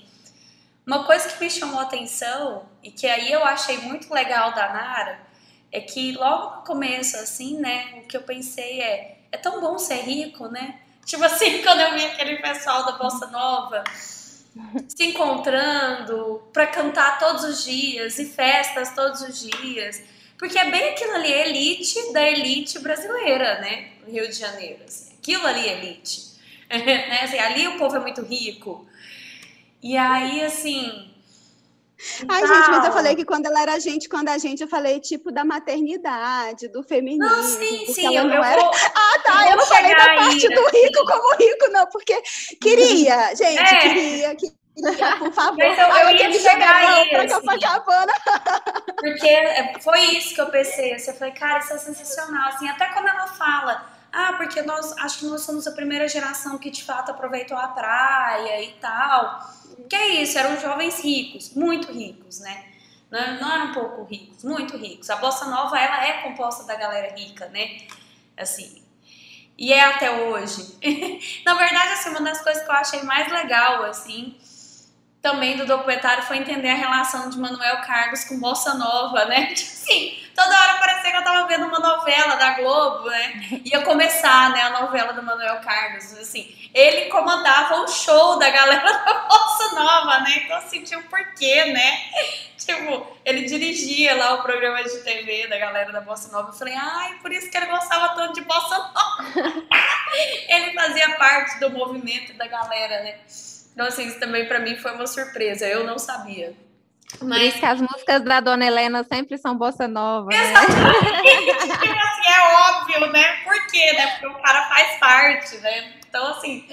uma 0.89 1.03
coisa 1.03 1.30
que 1.30 1.44
me 1.44 1.51
chamou 1.51 1.80
a 1.80 1.83
atenção 1.83 2.65
e 2.83 2.89
que 2.89 3.06
aí 3.06 3.31
eu 3.31 3.45
achei 3.45 3.77
muito 3.77 4.12
legal 4.12 4.53
da 4.53 4.74
Nara 4.74 5.19
é 5.71 5.80
que 5.80 6.13
logo 6.13 6.56
no 6.56 6.62
começo, 6.63 7.15
assim, 7.18 7.59
né, 7.59 8.01
o 8.03 8.07
que 8.07 8.18
eu 8.18 8.24
pensei 8.24 8.81
é: 8.81 9.19
é 9.31 9.38
tão 9.38 9.62
bom 9.62 9.77
ser 9.77 10.01
rico, 10.01 10.47
né? 10.47 10.80
Tipo 11.06 11.24
assim, 11.24 11.62
quando 11.62 11.80
eu 11.80 11.94
vi 11.94 12.06
aquele 12.06 12.38
pessoal 12.38 12.86
da 12.86 12.94
Bossa 12.94 13.27
Nova 13.27 13.83
se 14.89 15.03
encontrando 15.03 16.41
para 16.51 16.65
cantar 16.65 17.19
todos 17.19 17.44
os 17.44 17.63
dias 17.63 18.18
e 18.18 18.25
festas 18.25 18.95
todos 18.95 19.21
os 19.21 19.39
dias. 19.39 20.01
Porque 20.39 20.57
é 20.57 20.71
bem 20.71 20.89
aquilo 20.89 21.13
ali, 21.13 21.31
elite 21.31 22.13
da 22.13 22.24
elite 22.24 22.80
brasileira, 22.80 23.59
né? 23.59 23.91
Rio 24.08 24.27
de 24.27 24.34
Janeiro. 24.34 24.84
Assim. 24.88 25.13
Aquilo 25.19 25.46
ali 25.46 25.67
é 25.67 25.77
elite. 25.77 26.29
né? 26.69 27.22
assim, 27.22 27.38
ali 27.38 27.67
o 27.67 27.77
povo 27.77 27.96
é 27.96 28.00
muito 28.00 28.24
rico. 28.24 28.88
E 29.81 29.98
aí, 29.98 30.43
assim. 30.43 31.09
Ai, 32.29 32.41
tal... 32.41 32.48
gente, 32.48 32.69
mas 32.69 32.86
eu 32.86 32.93
falei 32.93 33.15
que 33.15 33.25
quando 33.25 33.45
ela 33.45 33.62
era 33.62 33.79
gente, 33.79 34.07
quando 34.07 34.29
a 34.29 34.38
gente, 34.38 34.62
eu 34.62 34.67
falei 34.67 35.00
tipo 35.00 35.31
da 35.31 35.43
maternidade, 35.43 36.69
do 36.69 36.81
feminismo. 36.81 37.25
Não, 37.25 37.43
sim, 37.43 37.86
sim, 37.88 38.15
eu, 38.15 38.24
eu 38.29 38.43
era... 38.43 38.62
vou, 38.62 38.71
Ah, 38.95 39.19
tá, 39.24 39.45
eu, 39.45 39.51
eu 39.51 39.57
não 39.57 39.65
falei 39.65 39.95
da 39.95 40.05
parte 40.15 40.48
aí, 40.48 40.55
do 40.55 40.65
rico 40.69 41.05
como 41.05 41.36
rico, 41.36 41.69
não, 41.71 41.86
porque 41.88 42.21
queria, 42.62 43.36
gente, 43.36 43.59
é. 43.59 43.79
queria, 43.79 44.36
queria 44.36 44.59
por 45.17 45.31
favor. 45.33 45.57
Mas 45.57 45.77
eu, 45.77 45.86
eu 45.88 46.15
ia 46.15 46.39
chegar 46.39 46.75
aí. 46.75 47.09
Pra 47.09 47.24
assim, 47.24 47.33
Copacabana. 47.33 48.13
Porque 48.95 49.27
é, 49.27 49.74
foi 49.79 50.00
isso 50.01 50.33
que 50.36 50.41
eu 50.41 50.50
pensei. 50.50 50.93
Assim, 50.93 51.12
eu 51.12 51.17
falei, 51.17 51.33
cara, 51.33 51.59
isso 51.59 51.74
é 51.74 51.77
sensacional. 51.77 52.50
Assim, 52.50 52.67
até 52.67 52.86
quando 52.88 53.07
ela 53.07 53.27
fala, 53.27 53.86
ah, 54.12 54.34
porque 54.34 54.62
nós 54.62 54.92
acho 54.98 55.20
que 55.20 55.25
nós 55.25 55.42
somos 55.42 55.68
a 55.68 55.72
primeira 55.72 56.08
geração 56.08 56.58
que 56.58 56.70
de 56.70 56.84
fato 56.84 57.12
aproveitou 57.12 57.58
a 57.58 57.68
praia 57.68 58.63
e 58.63 58.74
tal. 58.74 59.39
Que 59.89 59.96
é 59.96 60.08
isso, 60.22 60.38
eram 60.38 60.60
jovens 60.60 61.04
ricos, 61.04 61.54
muito 61.54 61.92
ricos, 61.92 62.39
né? 62.39 62.66
Não, 63.10 63.39
não 63.39 63.51
eram 63.51 63.74
pouco 63.74 64.04
ricos, 64.04 64.44
muito 64.44 64.78
ricos. 64.78 65.10
A 65.10 65.16
bossa 65.16 65.46
nova 65.46 65.80
ela 65.80 66.06
é 66.06 66.22
composta 66.24 66.63
da 66.66 66.75
galera 66.75 67.16
rica, 67.16 67.48
né? 67.50 67.78
Assim, 68.38 68.84
e 69.58 69.74
é 69.74 69.84
até 69.84 70.10
hoje. 70.10 70.78
Na 71.46 71.54
verdade, 71.56 71.94
assim, 71.94 72.10
uma 72.10 72.22
das 72.22 72.42
coisas 72.42 72.63
que 72.63 72.70
eu 72.70 72.75
achei 72.75 73.04
mais 73.04 73.32
legal, 73.32 73.84
assim, 73.84 74.38
também 75.22 75.58
do 75.58 75.66
documentário 75.66 76.24
foi 76.24 76.38
entender 76.38 76.70
a 76.70 76.76
relação 76.76 77.30
de 77.30 77.38
Manuel 77.38 77.82
Carlos 77.82 78.24
com 78.24 78.40
Bossa 78.40 78.74
Nova, 78.76 79.26
né? 79.26 79.48
Tipo 79.54 79.72
assim, 79.72 80.18
toda 80.34 80.62
hora 80.62 80.80
parecia 80.80 81.12
que 81.12 81.18
eu 81.18 81.24
tava 81.24 81.48
vendo 81.48 81.66
uma 81.66 81.80
novela 81.80 82.36
da 82.36 82.52
Globo, 82.52 83.10
né? 83.10 83.62
Ia 83.66 83.82
começar, 83.82 84.52
né, 84.52 84.62
a 84.62 84.82
novela 84.82 85.12
do 85.12 85.22
Manuel 85.22 85.60
Carlos, 85.60 86.14
assim. 86.14 86.56
Ele 86.74 87.10
comandava 87.10 87.82
o 87.82 87.88
show 87.88 88.40
da 88.40 88.50
galera 88.50 88.94
da 89.04 89.14
Bossa 89.28 89.76
Nova, 89.76 90.20
né? 90.22 90.42
Então, 90.46 90.58
assim, 90.58 90.84
tinha 90.84 91.00
um 91.00 91.04
porquê, 91.04 91.66
né? 91.66 92.00
Tipo, 92.58 93.18
ele 93.26 93.44
dirigia 93.44 94.16
lá 94.16 94.36
o 94.36 94.44
programa 94.44 94.84
de 94.84 95.00
TV 95.00 95.48
da 95.48 95.58
galera 95.58 95.92
da 95.92 96.00
Bossa 96.00 96.32
Nova. 96.32 96.50
Eu 96.50 96.54
falei, 96.54 96.76
ai, 96.76 97.16
por 97.22 97.32
isso 97.32 97.50
que 97.50 97.58
ele 97.58 97.66
gostava 97.66 98.16
tanto 98.16 98.36
de 98.36 98.42
Bossa 98.42 98.78
Nova. 98.78 99.26
ele 100.48 100.74
fazia 100.74 101.10
parte 101.16 101.60
do 101.60 101.72
movimento 101.72 102.34
da 102.34 102.48
galera, 102.48 103.04
né? 103.04 103.20
Então, 103.74 103.86
assim, 103.86 104.08
isso 104.08 104.20
também 104.20 104.48
para 104.48 104.60
mim 104.60 104.78
foi 104.78 104.92
uma 104.94 105.08
surpresa. 105.08 105.66
Eu 105.66 105.86
não 105.86 105.98
sabia. 105.98 106.54
Mas... 107.22 107.40
Por 107.40 107.48
isso 107.48 107.60
que 107.60 107.66
as 107.66 107.82
músicas 107.82 108.22
da 108.24 108.40
Dona 108.40 108.66
Helena 108.66 109.04
sempre 109.04 109.38
são 109.38 109.58
bossa 109.58 109.88
nova. 109.88 110.28
Né? 110.28 110.52
Exatamente. 110.52 111.46
Né? 111.46 111.52
assim, 112.04 112.32
é 112.32 112.70
óbvio, 112.70 113.12
né? 113.12 113.44
Por 113.44 113.68
quê? 113.68 113.94
Né? 113.94 114.08
Porque 114.08 114.28
o 114.28 114.42
cara 114.42 114.70
faz 114.70 115.00
parte, 115.00 115.58
né? 115.58 115.94
Então, 116.08 116.28
assim, 116.32 116.68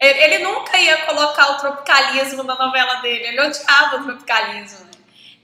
é. 0.00 0.24
ele 0.24 0.44
nunca 0.44 0.76
ia 0.76 1.06
colocar 1.06 1.52
o 1.52 1.58
tropicalismo 1.58 2.42
na 2.42 2.56
novela 2.56 2.96
dele, 2.96 3.28
ele 3.28 3.40
odiava 3.40 3.96
o 3.96 4.04
tropicalismo, 4.04 4.84
né? 4.86 4.90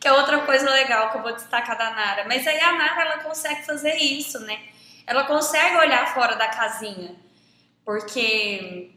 Que 0.01 0.09
é 0.09 0.13
outra 0.13 0.41
coisa 0.41 0.69
legal 0.71 1.11
que 1.11 1.19
eu 1.19 1.23
vou 1.23 1.33
destacar 1.33 1.79
da 1.79 1.91
Nara. 1.91 2.25
Mas 2.27 2.47
aí 2.47 2.61
a 2.61 2.73
Nara, 2.73 3.03
ela 3.03 3.19
consegue 3.19 3.65
fazer 3.65 3.95
isso, 3.97 4.41
né? 4.41 4.59
Ela 5.07 5.25
consegue 5.25 5.77
olhar 5.77 6.13
fora 6.13 6.35
da 6.35 6.49
casinha, 6.49 7.15
porque 7.85 8.91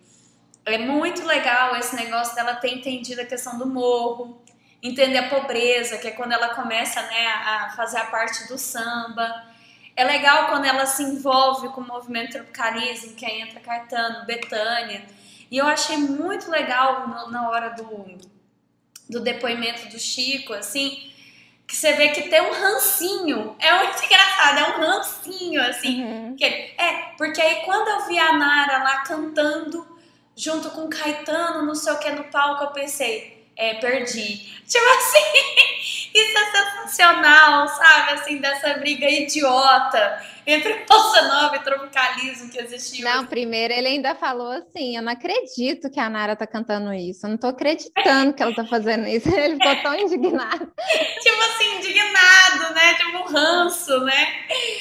é 0.71 0.77
muito 0.77 1.25
legal 1.25 1.75
esse 1.75 1.95
negócio 1.95 2.35
dela 2.35 2.55
ter 2.55 2.73
entendido 2.73 3.21
a 3.21 3.25
questão 3.25 3.57
do 3.57 3.65
morro, 3.65 4.41
entender 4.81 5.17
a 5.17 5.29
pobreza, 5.29 5.97
que 5.97 6.07
é 6.07 6.11
quando 6.11 6.31
ela 6.31 6.55
começa 6.55 7.01
né, 7.01 7.27
a 7.27 7.73
fazer 7.75 7.97
a 7.97 8.05
parte 8.05 8.47
do 8.47 8.57
samba. 8.57 9.43
É 9.95 10.03
legal 10.03 10.47
quando 10.47 10.65
ela 10.65 10.85
se 10.85 11.03
envolve 11.03 11.69
com 11.69 11.81
o 11.81 11.87
movimento 11.87 12.31
tropicalismo, 12.31 13.15
que 13.15 13.25
aí 13.25 13.41
entra 13.41 13.59
Caetano, 13.59 14.25
Betânia. 14.25 15.05
E 15.51 15.57
eu 15.57 15.67
achei 15.67 15.97
muito 15.97 16.49
legal 16.49 17.07
na 17.29 17.49
hora 17.49 17.69
do, 17.71 18.17
do 19.09 19.19
depoimento 19.19 19.89
do 19.89 19.99
Chico, 19.99 20.53
assim, 20.53 21.11
que 21.67 21.75
você 21.75 21.93
vê 21.93 22.09
que 22.09 22.29
tem 22.29 22.41
um 22.41 22.53
rancinho. 22.53 23.55
É 23.59 23.83
muito 23.83 24.01
engraçado, 24.05 24.57
é 24.57 24.63
um 24.63 24.79
rancinho, 24.79 25.61
assim. 25.61 26.03
Uhum. 26.03 26.35
Que, 26.37 26.45
é, 26.45 27.13
porque 27.17 27.41
aí 27.41 27.63
quando 27.65 27.87
eu 27.89 28.07
vi 28.07 28.17
a 28.17 28.33
Nara 28.33 28.83
lá 28.83 29.03
cantando 29.03 29.98
junto 30.39 30.69
com 30.69 30.87
Caetano, 30.87 31.65
não 31.65 31.75
sei 31.75 31.91
o 31.91 31.99
que, 31.99 32.09
no 32.11 32.23
palco, 32.25 32.63
eu 32.63 32.71
pensei, 32.71 33.45
é, 33.57 33.73
perdi. 33.73 34.57
Tipo 34.69 34.85
assim, 34.85 36.11
isso 36.13 36.37
é 36.37 36.85
sensacional, 36.85 37.67
sabe? 37.67 38.11
Assim, 38.11 38.37
dessa 38.37 38.75
briga 38.75 39.09
idiota 39.09 40.23
entre 40.45 40.85
Bossa 40.87 41.23
Nova 41.23 41.55
e 41.55 41.59
tropicalismo 41.59 42.51
que 42.51 42.59
existiu. 42.59 43.03
Não, 43.03 43.25
primeiro 43.25 43.73
ele 43.73 43.87
ainda 43.87 44.13
falou 44.13 44.51
assim: 44.51 44.95
eu 44.95 45.01
não 45.01 45.11
acredito 45.11 45.89
que 45.89 45.99
a 45.99 46.07
Nara 46.07 46.35
tá 46.35 46.45
cantando 46.45 46.93
isso, 46.93 47.25
eu 47.25 47.31
não 47.31 47.37
tô 47.37 47.47
acreditando 47.47 48.33
que 48.33 48.43
ela 48.43 48.53
tá 48.53 48.63
fazendo 48.63 49.07
isso. 49.07 49.27
Ele 49.35 49.55
ficou 49.55 49.75
tão 49.81 49.95
indignado. 49.95 50.71
tipo 51.21 51.41
assim, 51.41 51.77
indignado, 51.77 52.73
né? 52.75 52.93
Tipo 52.93 53.17
um 53.17 53.25
ranço, 53.25 53.99
né? 54.01 54.27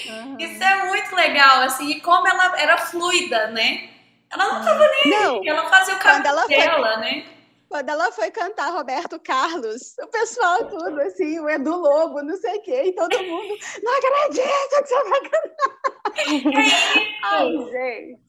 Uhum. 0.07 0.37
Isso 0.39 0.63
é 0.63 0.87
muito 0.87 1.17
legal, 1.17 1.63
assim, 1.63 1.91
e 1.91 2.01
como 2.01 2.29
ela 2.29 2.61
era 2.61 2.77
fluida, 2.77 3.49
né? 3.49 3.89
Ela 4.31 4.55
não 4.55 4.65
tava 4.65 4.89
nem 5.05 5.11
não, 5.11 5.41
aí, 5.41 5.49
ela 5.49 5.69
fazia 5.71 5.95
o 5.95 5.99
cabelo 5.99 6.47
dela, 6.49 6.95
foi... 6.95 7.01
né? 7.01 7.27
Quando 7.69 7.89
ela 7.91 8.11
foi 8.13 8.31
cantar 8.31 8.71
Roberto 8.71 9.21
Carlos, 9.21 9.95
o 9.99 10.07
pessoal 10.07 10.65
tudo 10.69 11.01
assim, 11.03 11.39
o 11.39 11.49
Edu 11.49 11.77
Lobo, 11.77 12.23
não 12.23 12.37
sei 12.37 12.57
o 12.57 12.63
quê, 12.63 12.83
e 12.87 12.93
todo 12.93 13.23
mundo, 13.23 13.59
não 13.83 13.99
acredito 13.99 14.69
que 14.71 14.87
você 14.87 15.05
vai 15.05 15.21
cantar. 15.21 15.89
É 16.17 17.25
Ai, 17.25 17.53
gente, 17.71 18.21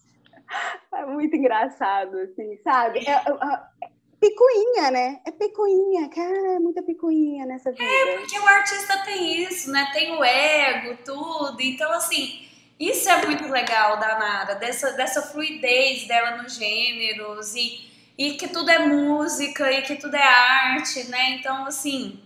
é 0.93 1.05
muito 1.05 1.35
engraçado, 1.35 2.17
assim, 2.17 2.57
sabe? 2.63 2.99
É, 2.99 3.11
é, 3.11 3.15
é, 3.15 3.89
picuinha, 4.19 4.91
né? 4.91 5.21
É 5.25 5.31
picuinha, 5.31 6.09
cara, 6.09 6.55
é 6.55 6.59
muita 6.59 6.83
picuinha 6.83 7.45
nessa 7.45 7.71
vida. 7.71 7.83
É, 7.83 8.17
porque 8.17 8.37
o 8.37 8.45
artista 8.45 8.97
tem 9.05 9.43
isso, 9.43 9.71
né? 9.71 9.89
Tem 9.93 10.17
o 10.17 10.23
ego, 10.23 10.97
tudo, 11.05 11.61
então 11.61 11.91
assim 11.93 12.48
isso 12.79 13.09
é 13.09 13.25
muito 13.25 13.45
legal 13.47 13.99
da 13.99 14.17
Nara, 14.17 14.55
dessa, 14.55 14.93
dessa 14.93 15.21
fluidez 15.21 16.07
dela 16.07 16.41
nos 16.41 16.55
gêneros 16.55 17.53
e, 17.53 17.91
e 18.17 18.33
que 18.35 18.47
tudo 18.47 18.69
é 18.71 18.79
música 18.79 19.69
e 19.71 19.81
que 19.81 19.97
tudo 19.97 20.15
é 20.15 20.23
arte, 20.23 21.03
né? 21.05 21.31
Então, 21.31 21.65
assim, 21.65 22.19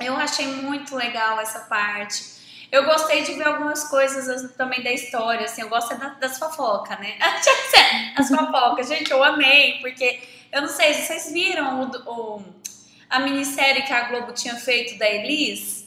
eu 0.00 0.16
achei 0.16 0.46
muito 0.46 0.96
legal 0.96 1.38
essa 1.38 1.60
parte. 1.60 2.34
Eu 2.72 2.84
gostei 2.86 3.22
de 3.22 3.34
ver 3.34 3.46
algumas 3.46 3.84
coisas 3.84 4.52
também 4.56 4.82
da 4.82 4.90
história, 4.90 5.44
assim, 5.44 5.62
eu 5.62 5.68
gosto 5.68 5.96
das, 5.96 6.18
das 6.18 6.38
fofocas, 6.38 6.98
né? 6.98 7.16
As 8.16 8.28
fofocas, 8.28 8.88
gente, 8.88 9.12
eu 9.12 9.22
amei, 9.22 9.78
porque 9.80 10.20
eu 10.50 10.62
não 10.62 10.68
sei, 10.68 10.92
vocês 10.92 11.32
viram 11.32 11.82
o, 11.82 12.10
o, 12.10 12.44
a 13.08 13.20
minissérie 13.20 13.82
que 13.82 13.92
a 13.92 14.08
Globo 14.08 14.32
tinha 14.32 14.56
feito 14.56 14.98
da 14.98 15.08
Elis? 15.08 15.83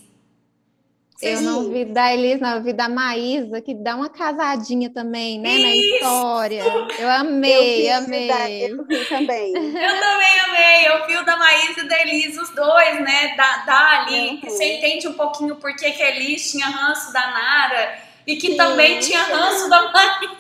Eu 1.20 1.42
não 1.42 1.70
vi 1.72 1.84
da 1.86 2.14
Elis, 2.14 2.40
não, 2.40 2.58
eu 2.58 2.64
vi 2.64 2.74
da 2.74 2.88
Maísa, 2.88 3.60
que 3.60 3.74
dá 3.74 3.96
uma 3.96 4.08
casadinha 4.08 4.90
também, 4.90 5.40
né, 5.40 5.50
Isso. 5.50 5.64
na 5.64 5.76
história. 5.76 6.64
Eu 7.00 7.10
amei, 7.10 7.90
eu 7.90 7.96
amei. 7.96 8.28
Da, 8.28 8.52
eu 8.52 8.86
vi 8.86 9.06
também. 9.06 9.54
Eu 9.56 10.00
também 10.00 10.40
amei. 10.48 10.88
Eu 10.88 11.08
vi 11.08 11.18
o 11.18 11.26
da 11.26 11.36
Maísa 11.38 11.82
e 11.82 11.88
da 11.88 12.02
Elis, 12.02 12.38
os 12.38 12.50
dois, 12.52 13.00
né, 13.02 13.36
da, 13.36 13.58
da 13.66 14.02
ali, 14.02 14.30
uhum. 14.30 14.42
você 14.44 14.78
entende 14.78 15.08
um 15.08 15.14
pouquinho 15.14 15.56
por 15.56 15.76
que 15.76 15.92
que 15.92 16.04
a 16.04 16.16
Elis 16.16 16.52
tinha 16.52 16.68
ranço 16.68 17.12
da 17.12 17.28
Nara 17.32 17.98
e 18.28 18.36
que 18.36 18.52
Sim. 18.52 18.58
também 18.58 19.00
tinha 19.00 19.24
ranço 19.24 19.70
da 19.70 19.92
Maísa. 19.92 20.36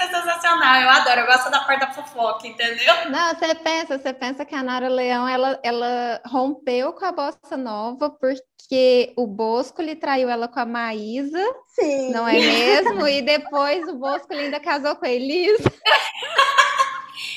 Isso 0.00 0.16
é 0.16 0.22
sensacional. 0.22 0.80
Eu 0.80 0.88
adoro, 0.88 1.20
eu 1.20 1.26
gosto 1.26 1.50
da 1.50 1.60
parte 1.60 1.80
da 1.80 1.92
fofoca, 1.92 2.46
entendeu? 2.46 3.10
Não, 3.10 3.34
você 3.34 3.54
pensa, 3.54 3.98
você 3.98 4.12
pensa 4.14 4.44
que 4.44 4.54
a 4.54 4.62
Nara 4.62 4.88
Leão 4.88 5.28
ela, 5.28 5.60
ela 5.62 6.20
rompeu 6.26 6.92
com 6.94 7.04
a 7.04 7.12
bossa 7.12 7.56
nova 7.56 8.08
porque 8.08 9.12
o 9.16 9.26
Bosco 9.26 9.82
lhe 9.82 9.94
traiu 9.94 10.30
ela 10.30 10.48
com 10.48 10.60
a 10.60 10.64
Maísa. 10.64 11.44
Sim. 11.68 12.12
Não 12.12 12.26
é 12.26 12.38
mesmo? 12.38 13.06
E 13.06 13.20
depois 13.20 13.86
o 13.88 13.96
Bosco 13.96 14.32
ainda 14.32 14.58
casou 14.58 14.96
com 14.96 15.04
a 15.04 15.10
Elisa. 15.10 15.70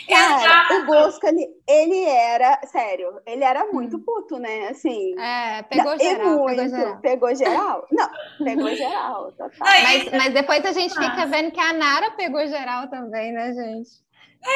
Cara, 0.08 0.80
o 0.80 0.86
Bosco, 0.86 1.28
ele, 1.28 1.48
ele 1.68 2.04
era, 2.06 2.60
sério, 2.66 3.22
ele 3.26 3.44
era 3.44 3.66
muito 3.72 3.98
hum. 3.98 4.04
puto, 4.06 4.38
né? 4.38 4.70
Assim. 4.70 5.18
É, 5.20 5.62
pegou 5.64 5.98
geral. 5.98 6.40
Muito, 6.40 6.56
pegou 6.56 6.70
geral. 6.70 6.98
Pegou 7.02 7.36
geral? 7.36 7.88
Não, 7.92 8.10
pegou 8.44 8.76
geral. 8.76 9.32
Total. 9.32 9.52
Mas, 9.60 10.12
mas 10.12 10.34
depois 10.34 10.66
a 10.66 10.72
gente 10.72 10.94
fica 10.94 11.26
vendo 11.26 11.52
que 11.52 11.60
a 11.60 11.74
Nara 11.74 12.12
pegou 12.12 12.46
geral 12.48 12.88
também, 12.88 13.32
né, 13.32 13.54
gente? 13.54 14.04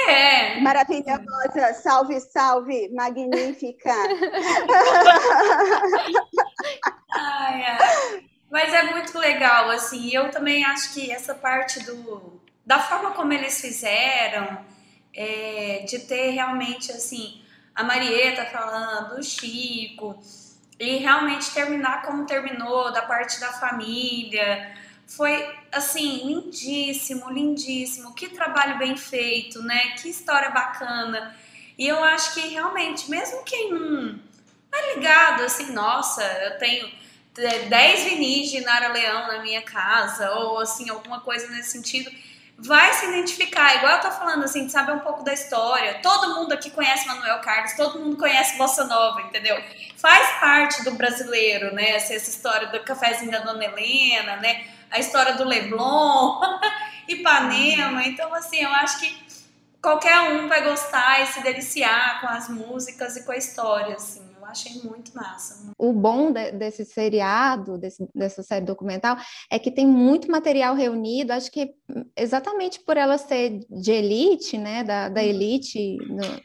É. 0.10 0.60
Maravilhosa, 0.60 1.74
salve, 1.82 2.20
salve, 2.20 2.90
magnífica. 2.94 3.94
ai, 7.14 7.64
ai. 7.64 8.28
Mas 8.50 8.74
é 8.74 8.84
muito 8.84 9.18
legal, 9.18 9.70
assim, 9.70 10.10
eu 10.14 10.30
também 10.32 10.64
acho 10.66 10.94
que 10.94 11.12
essa 11.12 11.36
parte 11.36 11.84
do, 11.84 12.42
da 12.66 12.80
forma 12.80 13.12
como 13.12 13.34
eles 13.34 13.60
fizeram, 13.60 14.58
é, 15.18 15.84
de 15.90 15.98
ter 16.00 16.30
realmente 16.30 16.92
assim 16.92 17.42
a 17.74 17.84
Marieta 17.84 18.46
falando, 18.46 19.20
o 19.20 19.24
Chico, 19.24 20.18
e 20.80 20.98
realmente 20.98 21.52
terminar 21.52 22.04
como 22.04 22.26
terminou, 22.26 22.92
da 22.92 23.02
parte 23.02 23.40
da 23.40 23.52
família. 23.54 24.76
Foi 25.08 25.56
assim, 25.72 26.26
lindíssimo, 26.26 27.32
lindíssimo. 27.32 28.14
Que 28.14 28.30
trabalho 28.30 28.78
bem 28.78 28.96
feito, 28.96 29.62
né? 29.64 29.92
Que 30.02 30.10
história 30.10 30.50
bacana. 30.50 31.36
E 31.78 31.88
eu 31.88 32.04
acho 32.04 32.34
que 32.34 32.48
realmente, 32.48 33.10
mesmo 33.10 33.44
quem 33.44 33.72
não 33.72 34.20
é 34.72 34.96
ligado 34.96 35.44
assim, 35.44 35.72
nossa, 35.72 36.24
eu 36.24 36.58
tenho 36.58 36.92
10 37.70 38.04
vinis 38.04 38.50
de 38.50 38.62
Nara 38.62 38.90
Leão 38.90 39.28
na 39.28 39.42
minha 39.42 39.62
casa, 39.62 40.32
ou 40.32 40.60
assim, 40.60 40.90
alguma 40.90 41.22
coisa 41.22 41.48
nesse 41.50 41.72
sentido 41.72 42.12
vai 42.58 42.92
se 42.94 43.06
identificar, 43.06 43.76
igual 43.76 43.94
eu 43.94 44.02
tô 44.02 44.12
falando 44.12 44.44
assim, 44.44 44.66
de 44.66 44.72
saber 44.72 44.94
um 44.94 45.00
pouco 45.00 45.24
da 45.24 45.32
história. 45.34 46.00
Todo 46.02 46.36
mundo 46.36 46.54
aqui 46.54 46.72
conhece 46.72 47.08
Manuel 47.08 47.40
Carlos, 47.40 47.74
todo 47.74 48.00
mundo 48.00 48.18
conhece 48.18 48.58
Bossa 48.58 48.86
Nova, 48.86 49.22
entendeu? 49.22 49.62
Faz 49.96 50.40
parte 50.40 50.84
do 50.84 50.92
brasileiro, 50.92 51.74
né? 51.74 51.92
Essa, 51.92 52.16
essa 52.16 52.30
história 52.30 52.68
do 52.68 52.80
cafezinho 52.80 53.32
da 53.32 53.40
Dona 53.40 53.64
Helena, 53.64 54.38
né? 54.38 54.66
A 54.90 55.00
história 55.00 55.36
do 55.36 55.44
Leblon, 55.44 56.42
Ipanema. 57.08 58.04
Então, 58.04 58.34
assim, 58.34 58.64
eu 58.64 58.70
acho 58.72 59.00
que 59.00 59.28
qualquer 59.80 60.20
um 60.32 60.48
vai 60.48 60.64
gostar 60.64 61.22
e 61.22 61.28
se 61.28 61.42
deliciar 61.42 62.22
com 62.22 62.28
as 62.28 62.50
músicas 62.50 63.16
e 63.18 63.24
com 63.24 63.32
a 63.32 63.38
história, 63.38 63.96
assim 63.96 64.27
achei 64.48 64.82
muito 64.84 65.14
massa. 65.16 65.72
O 65.78 65.92
bom 65.94 66.32
de, 66.32 66.52
desse 66.52 66.86
seriado, 66.86 67.78
desse, 67.78 68.08
dessa 68.14 68.42
série 68.44 68.66
documental, 68.66 69.18
é 69.52 69.60
que 69.60 69.72
tem 69.72 69.86
muito 69.86 70.32
material 70.32 70.76
reunido, 70.76 71.34
acho 71.34 71.52
que 71.52 71.74
exatamente 72.16 72.80
por 72.80 72.98
ela 72.98 73.18
ser 73.18 73.60
de 73.70 73.92
elite, 73.92 74.58
né, 74.58 74.84
da, 74.84 75.10
da 75.10 75.22
uhum. 75.22 75.28
elite 75.28 75.98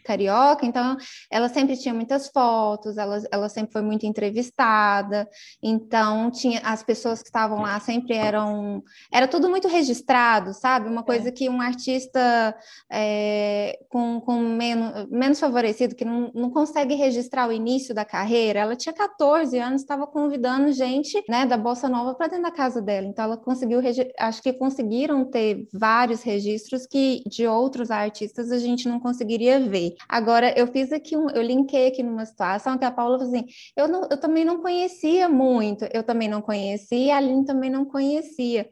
carioca, 0.04 0.66
então 0.66 0.96
ela 1.30 1.48
sempre 1.48 1.76
tinha 1.76 1.94
muitas 1.94 2.28
fotos, 2.28 2.96
ela, 2.96 3.22
ela 3.30 3.48
sempre 3.48 3.72
foi 3.72 3.82
muito 3.82 4.06
entrevistada, 4.06 5.28
então 5.62 6.30
tinha 6.30 6.60
as 6.60 6.82
pessoas 6.82 7.22
que 7.22 7.28
estavam 7.28 7.62
lá 7.62 7.78
sempre 7.80 8.16
eram, 8.16 8.82
era 9.12 9.26
tudo 9.28 9.48
muito 9.48 9.68
registrado, 9.68 10.52
sabe? 10.52 10.88
Uma 10.88 11.02
coisa 11.02 11.28
é. 11.28 11.32
que 11.32 11.48
um 11.48 11.60
artista 11.60 12.56
é, 12.90 13.78
com, 13.88 14.20
com 14.20 14.38
menos, 14.38 15.08
menos 15.08 15.40
favorecido, 15.40 15.94
que 15.94 16.04
não, 16.04 16.30
não 16.34 16.50
consegue 16.50 16.94
registrar 16.94 17.48
o 17.48 17.52
início 17.52 17.91
da 17.94 18.04
carreira, 18.04 18.60
ela 18.60 18.76
tinha 18.76 18.92
14 18.92 19.58
anos, 19.58 19.82
estava 19.82 20.06
convidando 20.06 20.72
gente, 20.72 21.22
né, 21.28 21.46
da 21.46 21.56
Bossa 21.56 21.88
Nova 21.88 22.14
para 22.14 22.28
dentro 22.28 22.44
da 22.44 22.50
casa 22.50 22.80
dela. 22.80 23.06
Então 23.06 23.24
ela 23.24 23.36
conseguiu, 23.36 23.80
acho 24.18 24.42
que 24.42 24.52
conseguiram 24.52 25.24
ter 25.24 25.66
vários 25.72 26.22
registros 26.22 26.86
que 26.86 27.22
de 27.26 27.46
outros 27.46 27.90
artistas 27.90 28.50
a 28.50 28.58
gente 28.58 28.88
não 28.88 29.00
conseguiria 29.00 29.60
ver. 29.60 29.94
Agora 30.08 30.52
eu 30.56 30.66
fiz 30.66 30.92
aqui 30.92 31.16
um, 31.16 31.28
eu 31.30 31.42
linkei 31.42 31.88
aqui 31.88 32.02
numa 32.02 32.24
situação 32.24 32.78
que 32.78 32.84
a 32.84 32.90
Paula 32.90 33.18
falou 33.18 33.32
assim, 33.32 33.46
eu, 33.76 33.88
não, 33.88 34.08
eu 34.10 34.16
também 34.18 34.44
não 34.44 34.60
conhecia 34.60 35.28
muito, 35.28 35.86
eu 35.92 36.02
também 36.02 36.28
não 36.28 36.40
conhecia, 36.40 37.14
a 37.14 37.16
Aline 37.18 37.44
também 37.44 37.70
não 37.70 37.84
conhecia. 37.84 38.68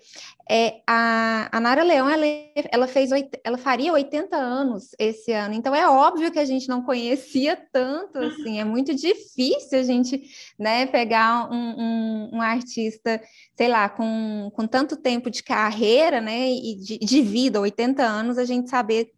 É, 0.53 0.83
a, 0.85 1.49
a 1.57 1.61
Nara 1.61 1.85
Leão, 1.85 2.11
ela, 2.11 2.27
ela, 2.73 2.89
fez, 2.89 3.11
ela 3.45 3.57
faria 3.57 3.93
80 3.93 4.37
anos 4.37 4.89
esse 4.99 5.31
ano, 5.31 5.55
então 5.55 5.73
é 5.73 5.89
óbvio 5.89 6.33
que 6.33 6.41
a 6.41 6.45
gente 6.45 6.69
não 6.69 6.83
conhecia 6.83 7.57
tanto, 7.73 8.19
uhum. 8.19 8.27
assim, 8.27 8.59
é 8.59 8.65
muito 8.65 8.93
difícil 8.93 9.79
a 9.79 9.85
gente, 9.85 10.21
né, 10.59 10.87
pegar 10.87 11.49
um, 11.53 11.55
um, 11.55 12.31
um 12.33 12.43
artista, 12.43 13.23
sei 13.57 13.69
lá, 13.69 13.89
com, 13.89 14.51
com 14.53 14.67
tanto 14.67 14.97
tempo 14.97 15.31
de 15.31 15.41
carreira, 15.41 16.21
né, 16.21 16.51
e 16.51 16.75
de, 16.75 16.99
de 16.99 17.23
vida, 17.23 17.61
80 17.61 18.03
anos, 18.03 18.37
a 18.37 18.45
gente 18.45 18.69
saber 18.69 19.13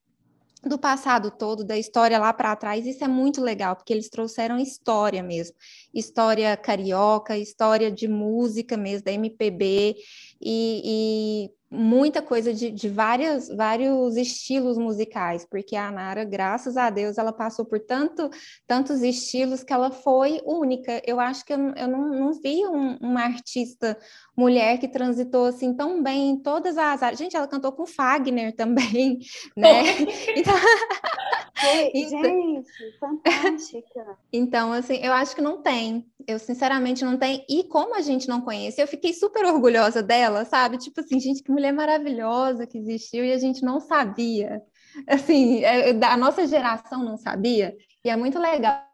do 0.62 0.78
passado 0.78 1.30
todo, 1.30 1.64
da 1.64 1.78
história 1.78 2.18
lá 2.18 2.32
para 2.32 2.54
trás, 2.54 2.86
isso 2.86 3.02
é 3.02 3.08
muito 3.08 3.40
legal, 3.40 3.74
porque 3.74 3.92
eles 3.92 4.10
trouxeram 4.10 4.58
história 4.58 5.22
mesmo, 5.22 5.56
história 5.94 6.56
carioca, 6.56 7.36
história 7.36 7.90
de 7.90 8.08
música 8.08 8.76
mesmo, 8.76 9.04
da 9.04 9.12
MPB, 9.12 9.96
e, 10.40 10.82
e 10.84 11.50
muita 11.72 12.20
coisa 12.20 12.52
de, 12.52 12.70
de 12.70 12.88
várias, 12.88 13.48
vários 13.48 14.16
estilos 14.16 14.76
musicais, 14.76 15.46
porque 15.48 15.74
a 15.74 15.90
Nara, 15.90 16.22
graças 16.22 16.76
a 16.76 16.90
Deus, 16.90 17.16
ela 17.16 17.32
passou 17.32 17.64
por 17.64 17.80
tanto, 17.80 18.28
tantos 18.66 19.02
estilos 19.02 19.64
que 19.64 19.72
ela 19.72 19.90
foi 19.90 20.40
única. 20.44 21.00
Eu 21.06 21.18
acho 21.18 21.44
que 21.46 21.52
eu, 21.52 21.58
eu 21.74 21.88
não, 21.88 22.08
não 22.10 22.32
vi 22.34 22.66
um, 22.66 22.98
uma 22.98 23.22
artista 23.22 23.98
mulher 24.36 24.78
que 24.78 24.86
transitou 24.86 25.46
assim 25.46 25.74
tão 25.74 26.02
bem 26.02 26.30
em 26.30 26.36
todas 26.36 26.76
as 26.76 27.02
áreas. 27.02 27.18
Gente, 27.18 27.36
ela 27.36 27.48
cantou 27.48 27.72
com 27.72 27.86
Fagner 27.86 28.52
também, 28.54 29.18
né? 29.56 29.82
Então... 30.36 30.54
então... 31.94 32.22
Gente, 32.22 32.98
fantástica. 32.98 34.18
Então, 34.32 34.72
assim, 34.72 34.96
eu 34.96 35.12
acho 35.12 35.34
que 35.34 35.40
não 35.42 35.62
tem. 35.62 35.81
Eu, 36.26 36.38
sinceramente, 36.38 37.04
não 37.04 37.16
tem. 37.16 37.44
E 37.48 37.64
como 37.64 37.96
a 37.96 38.00
gente 38.00 38.28
não 38.28 38.40
conhece, 38.40 38.80
eu 38.80 38.86
fiquei 38.86 39.12
super 39.12 39.44
orgulhosa 39.44 40.02
dela, 40.02 40.44
sabe? 40.44 40.78
Tipo 40.78 41.00
assim, 41.00 41.18
gente, 41.18 41.42
que 41.42 41.50
mulher 41.50 41.72
maravilhosa 41.72 42.66
que 42.66 42.78
existiu 42.78 43.24
e 43.24 43.32
a 43.32 43.38
gente 43.38 43.62
não 43.62 43.80
sabia. 43.80 44.62
Assim, 45.06 45.64
é, 45.64 45.90
a 46.04 46.16
nossa 46.16 46.46
geração 46.46 47.04
não 47.04 47.16
sabia. 47.16 47.74
E 48.04 48.10
é 48.10 48.16
muito 48.16 48.38
legal 48.38 48.84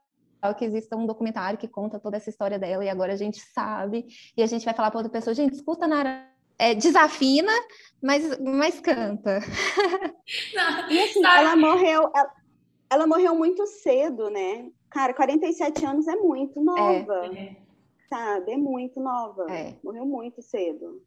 que 0.57 0.65
exista 0.65 0.97
um 0.97 1.07
documentário 1.07 1.59
que 1.59 1.67
conta 1.67 1.99
toda 1.99 2.17
essa 2.17 2.31
história 2.31 2.59
dela 2.59 2.85
e 2.85 2.89
agora 2.89 3.13
a 3.13 3.17
gente 3.17 3.41
sabe 3.53 4.07
e 4.37 4.43
a 4.43 4.47
gente 4.47 4.65
vai 4.65 4.73
falar 4.73 4.91
para 4.91 4.99
outra 4.99 5.13
pessoa, 5.13 5.35
gente, 5.35 5.55
escuta 5.55 5.87
Nara, 5.87 6.29
é, 6.59 6.75
desafina, 6.75 7.53
mas, 8.03 8.39
mas 8.39 8.81
canta. 8.81 9.41
Não, 10.55 10.91
e 10.91 11.01
assim, 11.01 11.25
ela 11.25 11.57
morreu, 11.57 12.11
ela, 12.15 12.33
ela, 12.91 13.07
morreu 13.07 13.35
muito 13.35 13.67
cedo, 13.67 14.29
né? 14.31 14.67
Cara, 14.91 15.13
47 15.15 15.85
anos 15.85 16.09
é 16.09 16.17
muito 16.17 16.61
nova. 16.63 17.27
É. 17.37 17.57
Sabe? 18.09 18.53
É 18.53 18.57
muito 18.57 19.01
nova. 19.01 19.47
É. 19.51 19.75
Morreu 19.83 20.07
muito 20.07 20.41
cedo. 20.43 21.03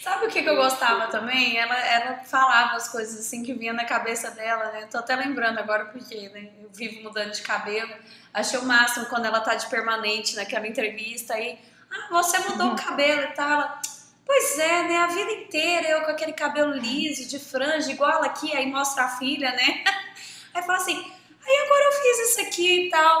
Sabe 0.00 0.26
o 0.26 0.28
que, 0.28 0.42
que 0.42 0.48
eu 0.48 0.54
gostava 0.54 1.08
também? 1.08 1.58
Ela, 1.58 1.76
ela 1.76 2.24
falava 2.24 2.76
as 2.76 2.88
coisas 2.88 3.18
assim 3.18 3.42
que 3.42 3.52
vinha 3.52 3.72
na 3.72 3.84
cabeça 3.84 4.30
dela, 4.30 4.70
né? 4.70 4.86
Tô 4.86 4.98
até 4.98 5.16
lembrando 5.16 5.58
agora 5.58 5.86
porque 5.86 6.28
né? 6.28 6.50
eu 6.62 6.70
vivo 6.72 7.02
mudando 7.02 7.32
de 7.32 7.42
cabelo. 7.42 7.92
Achei 8.32 8.58
o 8.58 8.64
máximo 8.64 9.06
quando 9.06 9.24
ela 9.24 9.40
tá 9.40 9.56
de 9.56 9.68
permanente 9.68 10.36
naquela 10.36 10.68
entrevista 10.68 11.34
aí. 11.34 11.58
Ah, 11.90 12.08
você 12.10 12.38
mudou 12.48 12.68
o 12.68 12.70
uhum. 12.70 12.76
cabelo 12.76 13.22
e 13.22 13.34
tal. 13.34 13.50
Ela, 13.50 13.80
pois 14.24 14.58
é, 14.58 14.84
né? 14.84 14.98
A 14.98 15.08
vida 15.08 15.32
inteira 15.32 15.88
eu 15.88 16.02
com 16.02 16.12
aquele 16.12 16.32
cabelo 16.32 16.72
liso, 16.72 17.28
de 17.28 17.40
franja, 17.40 17.90
igual 17.90 18.22
aqui, 18.22 18.56
aí 18.56 18.70
mostra 18.70 19.04
a 19.04 19.16
filha, 19.16 19.50
né? 19.50 19.84
Aí 20.54 20.62
fala 20.62 20.78
assim, 20.78 21.12
aí 21.46 21.58
agora 21.64 21.84
eu 21.84 21.92
fiz 21.92 22.30
isso 22.30 22.40
aqui 22.40 22.86
e 22.86 22.90
tal. 22.90 23.18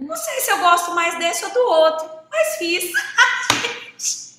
Não 0.00 0.16
sei 0.16 0.40
se 0.40 0.50
eu 0.50 0.58
gosto 0.58 0.94
mais 0.94 1.18
desse 1.18 1.44
ou 1.44 1.50
do 1.52 1.60
outro, 1.60 2.10
mas 2.30 2.56
fiz. 2.56 2.90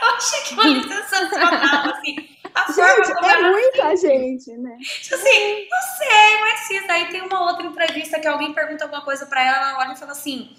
Eu 0.00 0.08
achei 0.10 0.40
que 0.42 0.54
foi 0.54 0.82
sensacional, 0.82 1.92
assim. 1.92 2.38
A 2.54 2.72
gente, 2.72 3.12
é 3.24 3.50
muita 3.50 3.96
gente, 3.96 4.52
né? 4.56 4.76
Tipo 5.02 5.14
assim, 5.16 5.68
não 5.68 5.80
sei, 5.98 6.40
mas 6.40 6.60
sim. 6.60 6.78
Aí 6.88 7.08
tem 7.08 7.22
uma 7.22 7.42
outra 7.42 7.66
entrevista 7.66 8.18
que 8.18 8.26
alguém 8.26 8.52
pergunta 8.52 8.84
alguma 8.84 9.04
coisa 9.04 9.26
pra 9.26 9.44
ela, 9.44 9.70
ela 9.70 9.78
olha 9.80 9.92
e 9.92 9.98
fala 9.98 10.12
assim: 10.12 10.56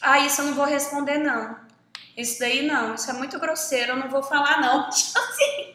Ah, 0.00 0.18
isso 0.20 0.40
eu 0.40 0.46
não 0.46 0.54
vou 0.54 0.64
responder, 0.64 1.18
não. 1.18 1.56
Isso 2.16 2.38
daí 2.38 2.66
não, 2.66 2.94
isso 2.94 3.10
é 3.10 3.14
muito 3.14 3.38
grosseiro, 3.38 3.92
eu 3.92 3.96
não 3.96 4.08
vou 4.08 4.22
falar, 4.22 4.60
não. 4.60 4.88
Tipo 4.90 5.18
assim. 5.18 5.69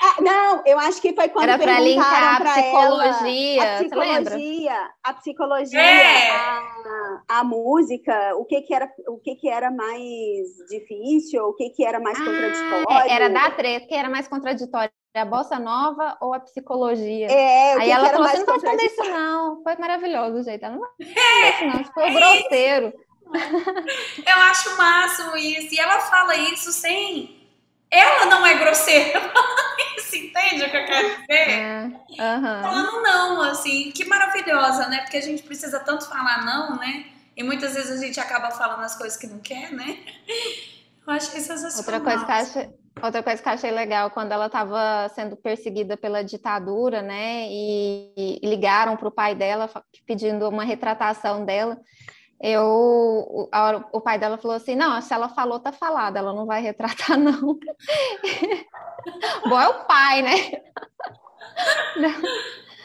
Ah, 0.00 0.22
não, 0.22 0.62
eu 0.66 0.78
acho 0.78 1.00
que 1.00 1.14
foi 1.14 1.28
quando 1.28 1.48
Era 1.48 1.58
para 1.58 1.80
linkar 1.80 2.40
a 2.40 2.44
psicologia, 2.44 3.62
ela, 3.62 3.74
a 3.74 3.78
psicologia, 3.78 4.90
a 5.02 5.14
psicologia, 5.14 5.80
é. 5.80 6.30
a, 6.30 7.22
a, 7.28 7.44
música, 7.44 8.34
o 8.36 8.44
que 8.44 8.62
que 8.62 8.74
era, 8.74 8.90
o 9.08 9.18
que 9.18 9.36
que 9.36 9.48
era 9.48 9.70
mais 9.70 10.48
difícil, 10.68 11.44
o 11.44 11.54
que 11.54 11.70
que 11.70 11.84
era 11.84 12.00
mais 12.00 12.18
ah, 12.20 12.24
contraditório. 12.24 13.10
Era 13.10 13.28
da 13.28 13.50
treta, 13.50 13.86
que 13.86 13.94
era 13.94 14.08
mais 14.08 14.28
contraditório, 14.28 14.90
a 15.14 15.24
bossa 15.24 15.58
nova 15.58 16.16
ou 16.20 16.34
a 16.34 16.40
psicologia? 16.40 17.26
É, 17.26 17.74
Aí 17.74 17.90
ela 17.90 18.10
falou 18.10 18.26
assim, 18.26 18.38
não 18.38 18.46
vai 18.46 18.54
responder 18.54 18.84
isso 18.84 19.04
não, 19.04 19.62
foi 19.62 19.76
maravilhoso 19.76 20.38
o 20.38 20.42
jeito, 20.42 20.64
ela 20.64 20.76
não 20.76 20.88
isso 21.00 21.64
não, 21.66 21.84
foi 21.92 22.10
grosseiro. 22.12 22.92
Eu 24.24 24.36
acho 24.50 24.70
o 24.70 24.78
máximo 24.78 25.36
isso, 25.36 25.74
e 25.74 25.80
ela 25.80 25.98
fala 26.00 26.36
isso 26.36 26.70
sem 26.70 27.36
ela 27.90 28.26
não 28.26 28.44
é 28.44 28.54
grosseira. 28.54 29.20
Entende 30.46 30.64
o 30.64 30.70
que 30.70 30.76
eu 30.76 30.86
quero 30.86 31.08
dizer? 31.08 31.50
É, 31.50 31.82
uhum. 31.84 32.62
Falando 32.62 33.02
não, 33.02 33.42
assim, 33.42 33.90
que 33.90 34.04
maravilhosa, 34.04 34.88
né? 34.88 35.00
Porque 35.02 35.16
a 35.16 35.22
gente 35.22 35.42
precisa 35.42 35.80
tanto 35.80 36.08
falar 36.08 36.44
não, 36.44 36.76
né? 36.76 37.06
E 37.36 37.42
muitas 37.42 37.74
vezes 37.74 38.00
a 38.00 38.04
gente 38.04 38.18
acaba 38.18 38.50
falando 38.50 38.82
as 38.82 38.96
coisas 38.96 39.18
que 39.18 39.26
não 39.26 39.38
quer, 39.38 39.72
né? 39.72 39.98
Eu 41.06 41.12
achei 41.12 41.40
sensacional. 41.40 41.78
Outra 41.78 42.00
coisa 42.00 42.24
que 42.24 42.30
eu 42.30 42.36
achei, 42.36 42.70
outra 43.02 43.22
coisa 43.22 43.42
que 43.42 43.48
eu 43.48 43.52
achei 43.52 43.70
legal, 43.70 44.10
quando 44.10 44.32
ela 44.32 44.46
estava 44.46 45.08
sendo 45.14 45.36
perseguida 45.36 45.96
pela 45.96 46.24
ditadura, 46.24 47.02
né? 47.02 47.46
E, 47.48 48.40
e 48.42 48.46
ligaram 48.48 48.96
para 48.96 49.08
o 49.08 49.12
pai 49.12 49.34
dela 49.34 49.70
pedindo 50.06 50.48
uma 50.48 50.64
retratação 50.64 51.44
dela 51.44 51.78
eu, 52.40 52.64
o, 52.64 53.48
a, 53.50 53.84
o 53.92 54.00
pai 54.00 54.18
dela 54.18 54.36
falou 54.36 54.56
assim, 54.56 54.76
não, 54.76 55.00
se 55.00 55.12
ela 55.12 55.28
falou, 55.28 55.58
tá 55.58 55.72
falado, 55.72 56.16
ela 56.16 56.34
não 56.34 56.46
vai 56.46 56.60
retratar, 56.60 57.16
não. 57.18 57.58
Bom, 59.48 59.60
é 59.60 59.68
o 59.68 59.84
pai, 59.86 60.22
né? 60.22 60.62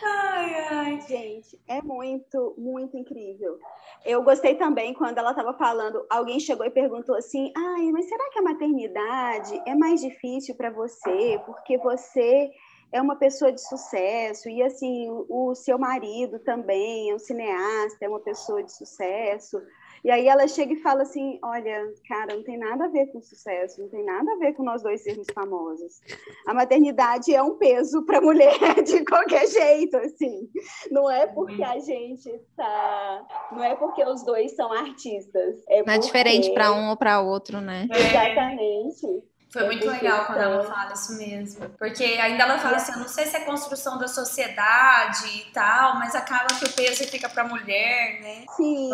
ai, 0.03 0.55
ai. 0.69 1.01
Gente, 1.01 1.59
é 1.67 1.81
muito, 1.81 2.53
muito 2.57 2.95
incrível. 2.95 3.59
Eu 4.05 4.23
gostei 4.23 4.55
também 4.55 4.93
quando 4.93 5.17
ela 5.17 5.31
estava 5.31 5.53
falando, 5.53 6.05
alguém 6.09 6.39
chegou 6.39 6.65
e 6.65 6.71
perguntou 6.71 7.15
assim, 7.15 7.51
ai, 7.55 7.91
mas 7.91 8.07
será 8.07 8.29
que 8.31 8.39
a 8.39 8.43
maternidade 8.43 9.61
é 9.65 9.75
mais 9.75 10.01
difícil 10.01 10.55
para 10.55 10.71
você? 10.71 11.39
Porque 11.45 11.77
você 11.77 12.49
é 12.91 13.01
uma 13.01 13.15
pessoa 13.15 13.51
de 13.51 13.61
sucesso, 13.61 14.49
e 14.49 14.61
assim, 14.61 15.07
o, 15.29 15.55
seu 15.55 15.79
marido 15.79 16.39
também 16.39 17.09
é 17.09 17.15
um 17.15 17.19
cineasta, 17.19 17.97
é 18.01 18.09
uma 18.09 18.19
pessoa 18.19 18.61
de 18.61 18.71
sucesso. 18.71 19.61
E 20.03 20.09
aí 20.09 20.27
ela 20.27 20.47
chega 20.47 20.73
e 20.73 20.81
fala 20.81 21.03
assim: 21.03 21.39
Olha, 21.43 21.93
cara, 22.07 22.35
não 22.35 22.43
tem 22.43 22.57
nada 22.57 22.85
a 22.85 22.87
ver 22.87 23.07
com 23.07 23.21
sucesso, 23.21 23.81
não 23.81 23.87
tem 23.87 24.03
nada 24.03 24.33
a 24.33 24.37
ver 24.37 24.53
com 24.53 24.63
nós 24.63 24.81
dois 24.81 25.03
sermos 25.03 25.27
famosos. 25.33 26.01
A 26.47 26.53
maternidade 26.53 27.33
é 27.33 27.41
um 27.41 27.55
peso 27.55 28.03
para 28.03 28.17
a 28.17 28.21
mulher 28.21 28.57
de 28.83 29.05
qualquer 29.05 29.47
jeito, 29.47 29.97
assim. 29.97 30.49
Não 30.89 31.09
é 31.09 31.27
porque 31.27 31.63
a 31.63 31.77
gente 31.79 32.31
tá. 32.57 33.27
Não 33.51 33.63
é 33.63 33.75
porque 33.75 34.03
os 34.03 34.23
dois 34.23 34.55
são 34.55 34.73
artistas. 34.73 35.63
É 35.69 35.77
não 35.77 35.85
porque... 35.85 35.91
é 35.91 35.97
diferente 35.99 36.51
para 36.51 36.71
um 36.71 36.89
ou 36.89 36.97
para 36.97 37.21
outro, 37.21 37.61
né? 37.61 37.87
Exatamente. 37.93 39.30
Foi 39.51 39.65
muito 39.65 39.85
legal 39.87 40.25
quando 40.25 40.39
ela 40.39 40.63
fala 40.63 40.93
isso 40.93 41.17
mesmo. 41.17 41.69
Porque 41.77 42.03
ainda 42.03 42.43
ela 42.43 42.57
fala 42.57 42.77
assim: 42.77 42.93
eu 42.93 42.99
não 42.99 43.07
sei 43.07 43.25
se 43.25 43.35
é 43.35 43.41
construção 43.41 43.97
da 43.97 44.07
sociedade 44.07 45.27
e 45.27 45.51
tal, 45.51 45.99
mas 45.99 46.15
acaba 46.15 46.47
que 46.57 46.65
o 46.65 46.71
peso 46.73 47.03
fica 47.05 47.27
pra 47.27 47.43
mulher, 47.43 48.21
né? 48.21 48.45
Sim. 48.55 48.89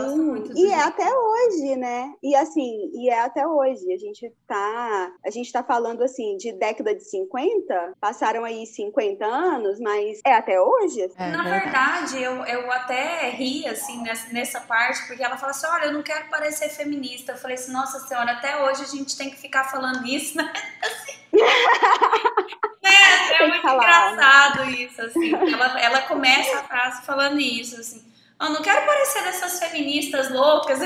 E 0.56 0.72
é 0.72 0.82
até 0.82 1.08
hoje, 1.08 1.76
né? 1.76 2.12
E 2.24 2.36
assim, 2.36 2.92
e 2.94 3.10
é 3.10 3.22
até 3.22 3.46
hoje. 3.46 3.94
A 3.94 3.98
gente 3.98 4.34
tá. 4.48 5.12
A 5.26 5.30
gente 5.30 5.52
tá 5.52 5.64
falando 5.64 6.04
assim 6.04 6.36
de 6.38 6.52
década 6.54 6.96
de 6.96 7.04
50, 7.04 7.94
passaram 8.00 8.44
aí 8.44 8.66
50 8.66 9.26
anos, 9.26 9.80
mas 9.80 10.20
é 10.26 10.34
até 10.34 10.60
hoje. 10.60 11.08
É, 11.18 11.32
Na 11.32 11.44
verdade, 11.44 12.22
eu, 12.22 12.44
eu 12.46 12.72
até 12.72 13.30
ri 13.30 13.68
assim 13.68 14.02
nessa, 14.02 14.32
nessa 14.34 14.62
parte, 14.62 15.06
porque 15.08 15.24
ela 15.24 15.38
fala 15.38 15.52
assim: 15.52 15.68
olha, 15.68 15.86
eu 15.86 15.94
não 15.94 16.02
quero 16.02 16.30
parecer 16.30 16.70
feminista. 16.70 17.34
Eu 17.34 17.38
falei 17.38 17.56
assim, 17.56 17.72
nossa 17.72 18.00
senhora, 18.00 18.32
até 18.32 18.64
hoje 18.64 18.84
a 18.84 18.88
gente 18.88 19.16
tem 19.18 19.30
que 19.30 19.38
ficar 19.38 19.66
falando 19.66 20.06
isso, 20.08 20.36
né? 20.38 20.47
Assim. 20.84 21.18
é, 22.84 23.44
é 23.44 23.48
muito 23.48 23.62
falar, 23.62 23.86
né? 23.86 24.14
engraçado 24.14 24.66
né? 24.66 24.72
isso, 24.72 25.02
assim. 25.02 25.34
Ela, 25.34 25.80
ela 25.80 26.02
começa 26.04 26.60
a 26.60 26.64
frase 26.64 27.06
falando 27.06 27.40
isso, 27.40 27.80
assim. 27.80 28.06
Eu 28.40 28.52
não 28.52 28.62
quero 28.62 28.86
parecer 28.86 29.24
dessas 29.24 29.60
feministas 29.60 30.30
loucas. 30.30 30.80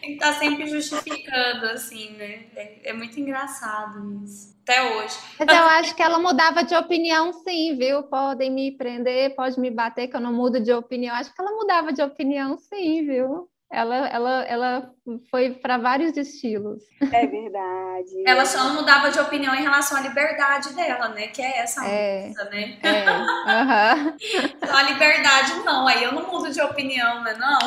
que 0.00 0.12
estar 0.12 0.32
sempre 0.34 0.66
justificando, 0.66 1.66
assim, 1.66 2.10
né? 2.12 2.46
É, 2.54 2.90
é, 2.90 2.92
muito 2.92 3.18
engraçado 3.18 4.22
isso. 4.24 4.56
Até 4.62 4.82
hoje. 4.82 5.16
Mas 5.38 5.48
eu 5.48 5.64
acho 5.64 5.94
que 5.94 6.02
ela 6.02 6.18
mudava 6.18 6.64
de 6.64 6.74
opinião, 6.74 7.32
sim, 7.32 7.76
viu? 7.76 8.02
Podem 8.02 8.50
me 8.50 8.72
prender, 8.72 9.34
pode 9.36 9.58
me 9.60 9.70
bater, 9.70 10.08
que 10.08 10.16
eu 10.16 10.20
não 10.20 10.32
mudo 10.32 10.60
de 10.60 10.72
opinião. 10.72 11.14
Acho 11.14 11.32
que 11.32 11.40
ela 11.40 11.52
mudava 11.52 11.92
de 11.92 12.02
opinião, 12.02 12.58
sim, 12.58 13.06
viu? 13.06 13.48
Ela, 13.70 14.08
ela, 14.08 14.42
ela 14.44 14.94
foi 15.28 15.50
para 15.50 15.76
vários 15.76 16.16
estilos. 16.16 16.84
É 17.12 17.26
verdade. 17.26 18.22
Ela 18.24 18.44
só 18.44 18.64
não 18.64 18.76
mudava 18.76 19.10
de 19.10 19.18
opinião 19.18 19.54
em 19.54 19.62
relação 19.62 19.98
à 19.98 20.00
liberdade 20.00 20.72
dela, 20.74 21.08
né? 21.08 21.26
Que 21.28 21.42
é 21.42 21.58
essa 21.58 21.84
é, 21.84 22.26
música, 22.26 22.44
né? 22.44 22.78
É. 22.82 23.10
Uhum. 23.10 24.16
a 24.72 24.82
liberdade 24.84 25.64
não, 25.64 25.86
aí 25.86 26.04
eu 26.04 26.12
não 26.12 26.30
mudo 26.30 26.50
de 26.50 26.60
opinião, 26.62 27.22
né? 27.24 27.34
Não. 27.34 27.58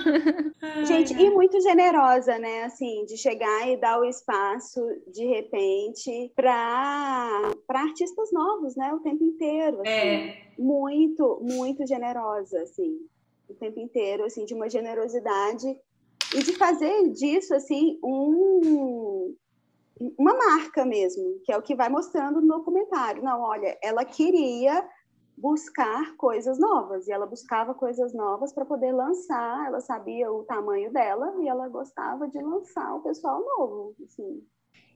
Gente, 0.86 1.12
e 1.12 1.30
muito 1.30 1.60
generosa, 1.60 2.38
né? 2.38 2.64
Assim, 2.64 3.04
de 3.04 3.18
chegar 3.18 3.68
e 3.68 3.76
dar 3.76 4.00
o 4.00 4.06
espaço 4.06 4.80
de 5.12 5.26
repente 5.26 6.32
para 6.34 7.52
artistas 7.68 8.32
novos, 8.32 8.74
né? 8.76 8.94
O 8.94 9.00
tempo 9.00 9.22
inteiro. 9.22 9.80
Assim. 9.82 9.90
É. 9.90 10.48
Muito, 10.58 11.38
muito 11.42 11.86
generosa, 11.86 12.60
assim 12.62 12.98
o 13.48 13.54
tempo 13.54 13.80
inteiro, 13.80 14.24
assim, 14.24 14.44
de 14.44 14.54
uma 14.54 14.68
generosidade 14.68 15.66
e 16.34 16.42
de 16.42 16.56
fazer 16.56 17.10
disso, 17.10 17.54
assim, 17.54 17.98
um, 18.02 19.34
uma 20.18 20.34
marca 20.34 20.84
mesmo, 20.84 21.40
que 21.44 21.52
é 21.52 21.56
o 21.56 21.62
que 21.62 21.74
vai 21.74 21.88
mostrando 21.88 22.40
no 22.40 22.46
documentário. 22.46 23.22
Não, 23.22 23.40
olha, 23.40 23.78
ela 23.82 24.04
queria 24.04 24.86
buscar 25.36 26.16
coisas 26.16 26.58
novas 26.58 27.06
e 27.06 27.12
ela 27.12 27.26
buscava 27.26 27.72
coisas 27.74 28.12
novas 28.12 28.52
para 28.52 28.64
poder 28.64 28.92
lançar. 28.92 29.66
Ela 29.66 29.80
sabia 29.80 30.30
o 30.30 30.44
tamanho 30.44 30.92
dela 30.92 31.34
e 31.40 31.48
ela 31.48 31.68
gostava 31.68 32.28
de 32.28 32.38
lançar 32.40 32.94
o 32.94 33.02
pessoal 33.02 33.40
novo. 33.40 33.94
Assim. 34.04 34.42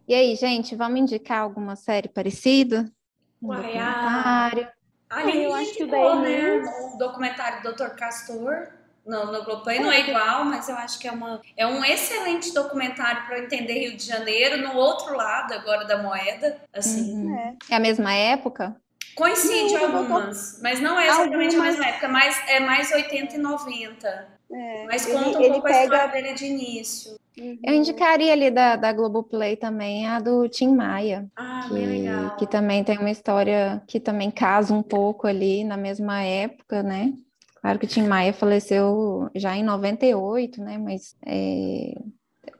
E 0.07 0.15
aí, 0.15 0.35
gente, 0.35 0.75
vamos 0.75 1.01
indicar 1.01 1.43
alguma 1.43 1.77
série 1.77 2.09
parecida? 2.09 2.93
Um 3.41 3.49
Uai, 3.49 3.62
documentário. 3.62 4.69
Ali 5.12 5.44
eu 5.44 5.55
acho 5.55 5.75
que 5.75 5.85
daí 5.85 6.18
né? 6.20 6.62
O 6.92 6.96
documentário 6.96 7.62
do 7.62 7.75
Dr. 7.75 7.90
Castor 7.90 8.68
no, 9.05 9.27
no 9.27 9.44
Globoplay 9.44 9.81
não 9.81 9.90
é 9.90 10.01
igual, 10.01 10.44
mas 10.44 10.68
eu 10.68 10.77
acho 10.77 10.98
que 10.98 11.09
é, 11.09 11.12
uma, 11.12 11.40
é 11.57 11.66
um 11.66 11.85
excelente 11.85 12.55
documentário 12.55 13.27
para 13.27 13.40
entender 13.40 13.75
Rio 13.75 13.96
de 13.96 14.07
Janeiro, 14.07 14.59
no 14.59 14.77
outro 14.77 15.16
lado 15.16 15.53
agora 15.55 15.85
da 15.85 15.98
moeda, 15.98 16.57
assim. 16.72 17.12
Uhum. 17.12 17.37
É. 17.37 17.55
é. 17.70 17.77
a 17.77 17.81
mesma 17.81 18.12
época? 18.14 18.77
Coincide 19.14 19.75
não, 19.75 19.98
algumas, 19.98 20.59
mas 20.62 20.81
não 20.81 20.98
é 20.98 21.07
exatamente 21.07 21.57
algumas... 21.57 21.59
a 21.59 21.62
mesma 21.62 21.87
época, 21.87 22.09
mas 22.09 22.48
é 22.48 22.61
mais 22.61 22.90
80 22.92 23.35
e 23.35 23.38
90. 23.38 24.29
É. 24.51 24.85
Mas 24.87 25.05
conta 25.05 25.38
ele, 25.42 25.48
um 25.48 25.53
pouco 25.53 25.62
pega... 25.62 25.79
a 25.79 25.83
história 25.83 26.09
dele 26.09 26.35
de 26.35 26.46
início. 26.46 27.18
Uhum. 27.38 27.59
Eu 27.64 27.75
indicaria 27.75 28.33
ali 28.33 28.51
da, 28.51 28.77
da 28.77 28.92
Globoplay 28.92 29.57
também 29.57 30.07
a 30.07 30.21
do 30.21 30.49
Tim 30.49 30.75
Maia. 30.75 31.31
Ah, 31.35 31.66
que, 31.68 31.75
legal. 31.75 32.37
Que 32.37 32.47
também 32.47 32.85
tem 32.85 32.99
uma 32.99 33.11
história 33.11 33.83
que 33.87 33.99
também 33.99 34.31
casa 34.31 34.75
um 34.75 34.83
pouco 34.83 35.27
ali 35.27 35.64
na 35.64 35.77
mesma 35.77 36.23
época, 36.23 36.83
né? 36.83 37.12
Claro 37.61 37.79
que 37.79 37.87
o 37.87 37.88
Tim 37.88 38.03
Maia 38.03 38.33
faleceu 38.33 39.31
já 39.35 39.57
em 39.57 39.62
98, 39.62 40.62
né? 40.62 40.79
Mas 40.79 41.16
é, 41.25 41.95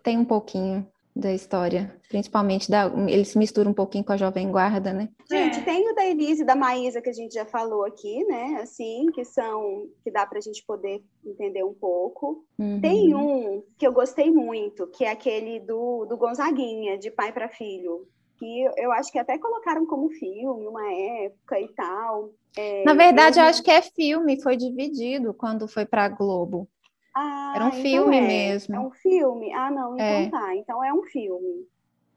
tem 0.03 0.17
um 0.17 0.25
pouquinho 0.25 0.87
da 1.15 1.33
história, 1.33 1.95
principalmente 2.09 2.71
da, 2.71 2.91
ele 3.07 3.25
se 3.25 3.37
mistura 3.37 3.69
um 3.69 3.75
pouquinho 3.75 4.03
com 4.03 4.13
a 4.13 4.17
Jovem 4.17 4.51
Guarda, 4.51 4.93
né? 4.95 5.11
Gente, 5.31 5.59
é. 5.59 5.63
tem 5.63 5.91
o 5.91 5.95
da 5.95 6.07
Elise 6.07 6.43
e 6.43 6.47
da 6.47 6.57
Maísa 6.57 7.03
que 7.03 7.11
a 7.11 7.13
gente 7.13 7.35
já 7.35 7.45
falou 7.45 7.85
aqui, 7.85 8.25
né? 8.25 8.61
Assim, 8.63 9.07
que 9.13 9.25
são 9.25 9.87
que 10.03 10.11
dá 10.11 10.27
para 10.27 10.39
a 10.39 10.41
gente 10.41 10.65
poder 10.65 11.03
entender 11.25 11.63
um 11.65 11.75
pouco. 11.75 12.45
Uhum. 12.59 12.81
Tem 12.81 13.15
um 13.15 13.63
que 13.77 13.87
eu 13.87 13.93
gostei 13.93 14.31
muito, 14.31 14.87
que 14.87 15.05
é 15.05 15.11
aquele 15.11 15.61
do, 15.61 16.07
do 16.07 16.17
Gonzaguinha, 16.17 16.97
de 16.97 17.11
pai 17.11 17.31
para 17.31 17.49
filho, 17.49 18.09
que 18.39 18.65
eu 18.79 18.91
acho 18.93 19.13
que 19.13 19.19
até 19.19 19.37
colocaram 19.39 19.87
como 19.87 20.09
filme 20.09 20.67
uma 20.67 20.93
época 20.93 21.61
e 21.61 21.69
tal. 21.69 22.31
É, 22.57 22.85
Na 22.85 22.95
verdade, 22.95 23.39
eu... 23.39 23.45
eu 23.45 23.51
acho 23.51 23.63
que 23.63 23.71
é 23.71 23.83
filme, 23.83 24.41
foi 24.41 24.57
dividido 24.57 25.35
quando 25.35 25.69
foi 25.69 25.85
para 25.85 26.09
Globo. 26.09 26.67
Ah, 27.15 27.53
Era 27.55 27.65
um 27.67 27.69
então 27.69 27.83
filme 27.83 28.17
é. 28.17 28.21
mesmo. 28.21 28.75
É 28.75 28.81
um 28.81 28.91
filme? 28.91 29.53
Ah, 29.53 29.71
não, 29.71 29.95
então 29.95 30.07
é. 30.07 30.31
tá. 30.31 30.57
Então 30.57 30.85
é 30.85 30.93
um 30.93 31.03
filme. 31.03 31.69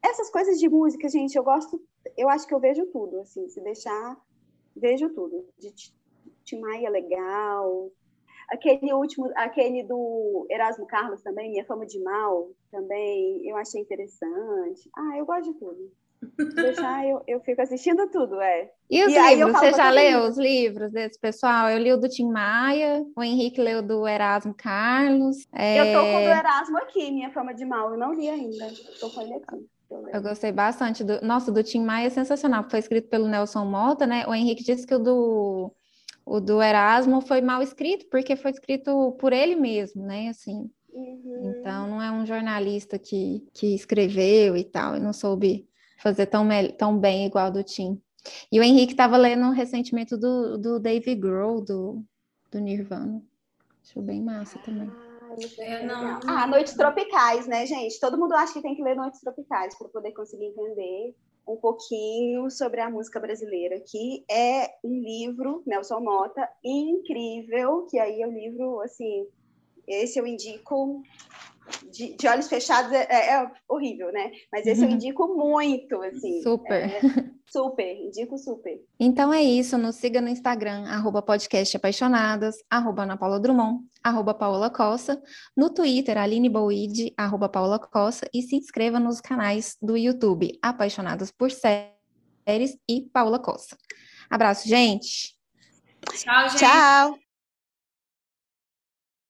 Essas 0.01 0.29
coisas 0.29 0.59
de 0.59 0.69
música, 0.69 1.09
gente, 1.09 1.35
eu 1.35 1.43
gosto. 1.43 1.81
Eu 2.17 2.29
acho 2.29 2.47
que 2.47 2.53
eu 2.53 2.59
vejo 2.59 2.85
tudo, 2.87 3.19
assim, 3.19 3.47
se 3.49 3.59
deixar, 3.61 4.17
vejo 4.75 5.09
tudo. 5.09 5.47
De 5.57 5.73
Timaya 6.43 6.87
é 6.87 6.89
legal. 6.89 7.91
Aquele 8.49 8.93
último, 8.93 9.31
aquele 9.35 9.83
do 9.83 10.45
Erasmo 10.49 10.85
Carlos 10.85 11.21
também, 11.23 11.49
Minha 11.49 11.65
Fama 11.65 11.85
de 11.85 11.99
Mal, 11.99 12.51
também, 12.71 13.41
eu 13.47 13.57
achei 13.57 13.81
interessante. 13.81 14.87
Ah, 14.95 15.17
eu 15.17 15.25
gosto 15.25 15.51
de 15.51 15.59
tudo. 15.59 15.91
Deixar, 16.55 17.05
eu, 17.07 17.21
eu 17.27 17.39
fico 17.41 17.61
assistindo 17.61 18.09
tudo, 18.09 18.41
é. 18.41 18.69
E 18.89 19.03
os 19.03 19.13
e 19.13 19.35
livros? 19.35 19.53
Você 19.53 19.73
já 19.73 19.89
leu 19.89 20.23
os 20.23 20.37
livros 20.37 20.91
desse 20.91 21.19
pessoal? 21.19 21.69
Eu 21.69 21.77
li 21.79 21.91
o 21.91 21.97
do 21.97 22.09
Tim 22.09 22.29
Maia, 22.29 23.05
o 23.15 23.23
Henrique 23.23 23.61
leu 23.61 23.81
do 23.81 24.07
Erasmo 24.07 24.53
Carlos. 24.53 25.47
É... 25.53 25.79
Eu 25.79 25.99
tô 25.99 26.05
com 26.05 26.15
o 26.17 26.21
do 26.21 26.29
Erasmo 26.29 26.77
aqui, 26.77 27.11
Minha 27.11 27.31
Fama 27.31 27.53
de 27.53 27.65
Mal, 27.65 27.91
eu 27.91 27.97
não 27.97 28.13
li 28.13 28.29
ainda. 28.29 28.67
Tô 28.99 29.09
com 29.09 29.21
ele 29.21 29.35
aqui. 29.35 29.65
Eu 30.11 30.21
gostei 30.21 30.51
bastante 30.51 31.03
do. 31.03 31.21
Nossa, 31.21 31.51
do 31.51 31.63
Tim 31.63 31.83
Maia 31.83 32.07
é 32.07 32.09
sensacional. 32.09 32.67
Foi 32.69 32.79
escrito 32.79 33.07
pelo 33.07 33.27
Nelson 33.27 33.65
Mota, 33.65 34.07
né? 34.07 34.25
O 34.27 34.33
Henrique 34.33 34.63
disse 34.63 34.85
que 34.85 34.95
o 34.95 34.99
do, 34.99 35.71
o 36.25 36.39
do 36.39 36.61
Erasmo 36.61 37.21
foi 37.21 37.39
mal 37.39 37.61
escrito, 37.61 38.07
porque 38.09 38.35
foi 38.35 38.51
escrito 38.51 39.15
por 39.19 39.31
ele 39.31 39.55
mesmo, 39.55 40.03
né? 40.03 40.29
Assim. 40.29 40.69
Uhum. 40.91 41.53
Então, 41.59 41.87
não 41.87 42.01
é 42.01 42.09
um 42.09 42.25
jornalista 42.25 42.97
que, 42.97 43.45
que 43.53 43.75
escreveu 43.75 44.55
e 44.55 44.63
tal, 44.63 44.95
e 44.95 44.99
não 44.99 45.13
soube 45.13 45.67
fazer 46.05 46.27
tão, 46.27 46.47
tão 46.77 46.99
bem 46.99 47.25
igual 47.25 47.49
do 47.49 47.63
Tim. 47.63 47.99
E 48.51 48.59
o 48.59 48.63
Henrique 48.63 48.93
estava 48.93 49.17
lendo 49.17 49.49
recentemente 49.49 50.15
do, 50.15 50.55
do 50.55 50.79
Dave 50.79 51.15
Grohl, 51.15 51.61
do, 51.61 52.03
do 52.51 52.59
Nirvana. 52.59 53.23
Achou 53.83 54.03
bem 54.03 54.21
massa 54.21 54.59
também. 54.59 54.87
Ah, 54.87 55.83
não... 55.83 56.19
ah, 56.27 56.47
Noites 56.47 56.75
Tropicais, 56.75 57.47
né, 57.47 57.65
gente? 57.65 57.99
Todo 57.99 58.19
mundo 58.19 58.33
acha 58.33 58.53
que 58.53 58.61
tem 58.61 58.75
que 58.75 58.83
ler 58.83 58.95
Noites 58.95 59.19
Tropicais 59.19 59.75
para 59.75 59.89
poder 59.89 60.11
conseguir 60.11 60.45
entender 60.45 61.15
um 61.47 61.55
pouquinho 61.57 62.49
sobre 62.51 62.81
a 62.81 62.89
música 62.89 63.19
brasileira, 63.19 63.79
que 63.79 64.23
é 64.29 64.75
um 64.83 65.01
livro, 65.01 65.63
Nelson 65.65 65.99
Mota, 66.01 66.47
incrível, 66.63 67.87
que 67.89 67.99
aí 67.99 68.21
é 68.21 68.27
o 68.27 68.29
um 68.29 68.33
livro, 68.33 68.81
assim, 68.81 69.27
esse 69.87 70.19
eu 70.19 70.25
indico 70.25 71.01
de, 71.91 72.15
de, 72.15 72.27
olhos 72.27 72.47
fechados 72.47 72.91
é, 72.91 73.07
é, 73.09 73.33
é, 73.33 73.51
horrível, 73.67 74.11
né? 74.11 74.31
Mas 74.51 74.65
esse 74.65 74.83
eu 74.83 74.89
indico 74.89 75.27
muito, 75.35 76.01
assim. 76.01 76.41
Super. 76.41 76.89
É, 76.89 76.99
super, 77.49 77.95
indico 77.95 78.37
super. 78.37 78.79
Então 78.99 79.33
é 79.33 79.41
isso, 79.41 79.77
nos 79.77 79.95
siga 79.95 80.21
no 80.21 80.29
Instagram, 80.29 80.85
arroba 80.87 81.21
podcast 81.21 81.75
apaixonadas, 81.75 82.57
arroba 82.69 83.03
Ana 83.03 83.17
Paula 83.17 83.39
Drummond, 83.39 83.83
arroba 84.03 84.33
Paula 84.33 84.69
Costa, 84.69 85.21
no 85.55 85.69
Twitter, 85.69 86.17
Aline 86.17 86.49
Boide, 86.49 87.13
arroba 87.17 87.49
Paula 87.49 87.79
Costa, 87.79 88.29
e 88.33 88.41
se 88.41 88.55
inscreva 88.55 88.99
nos 88.99 89.21
canais 89.21 89.77
do 89.81 89.97
YouTube, 89.97 90.57
Apaixonadas 90.61 91.31
por 91.31 91.49
Séries 91.51 92.77
e 92.89 93.01
Paula 93.11 93.39
Costa. 93.39 93.77
Abraço, 94.29 94.67
gente! 94.67 95.35
Tchau, 96.13 96.49
gente! 96.49 96.59
Tchau! 96.59 97.24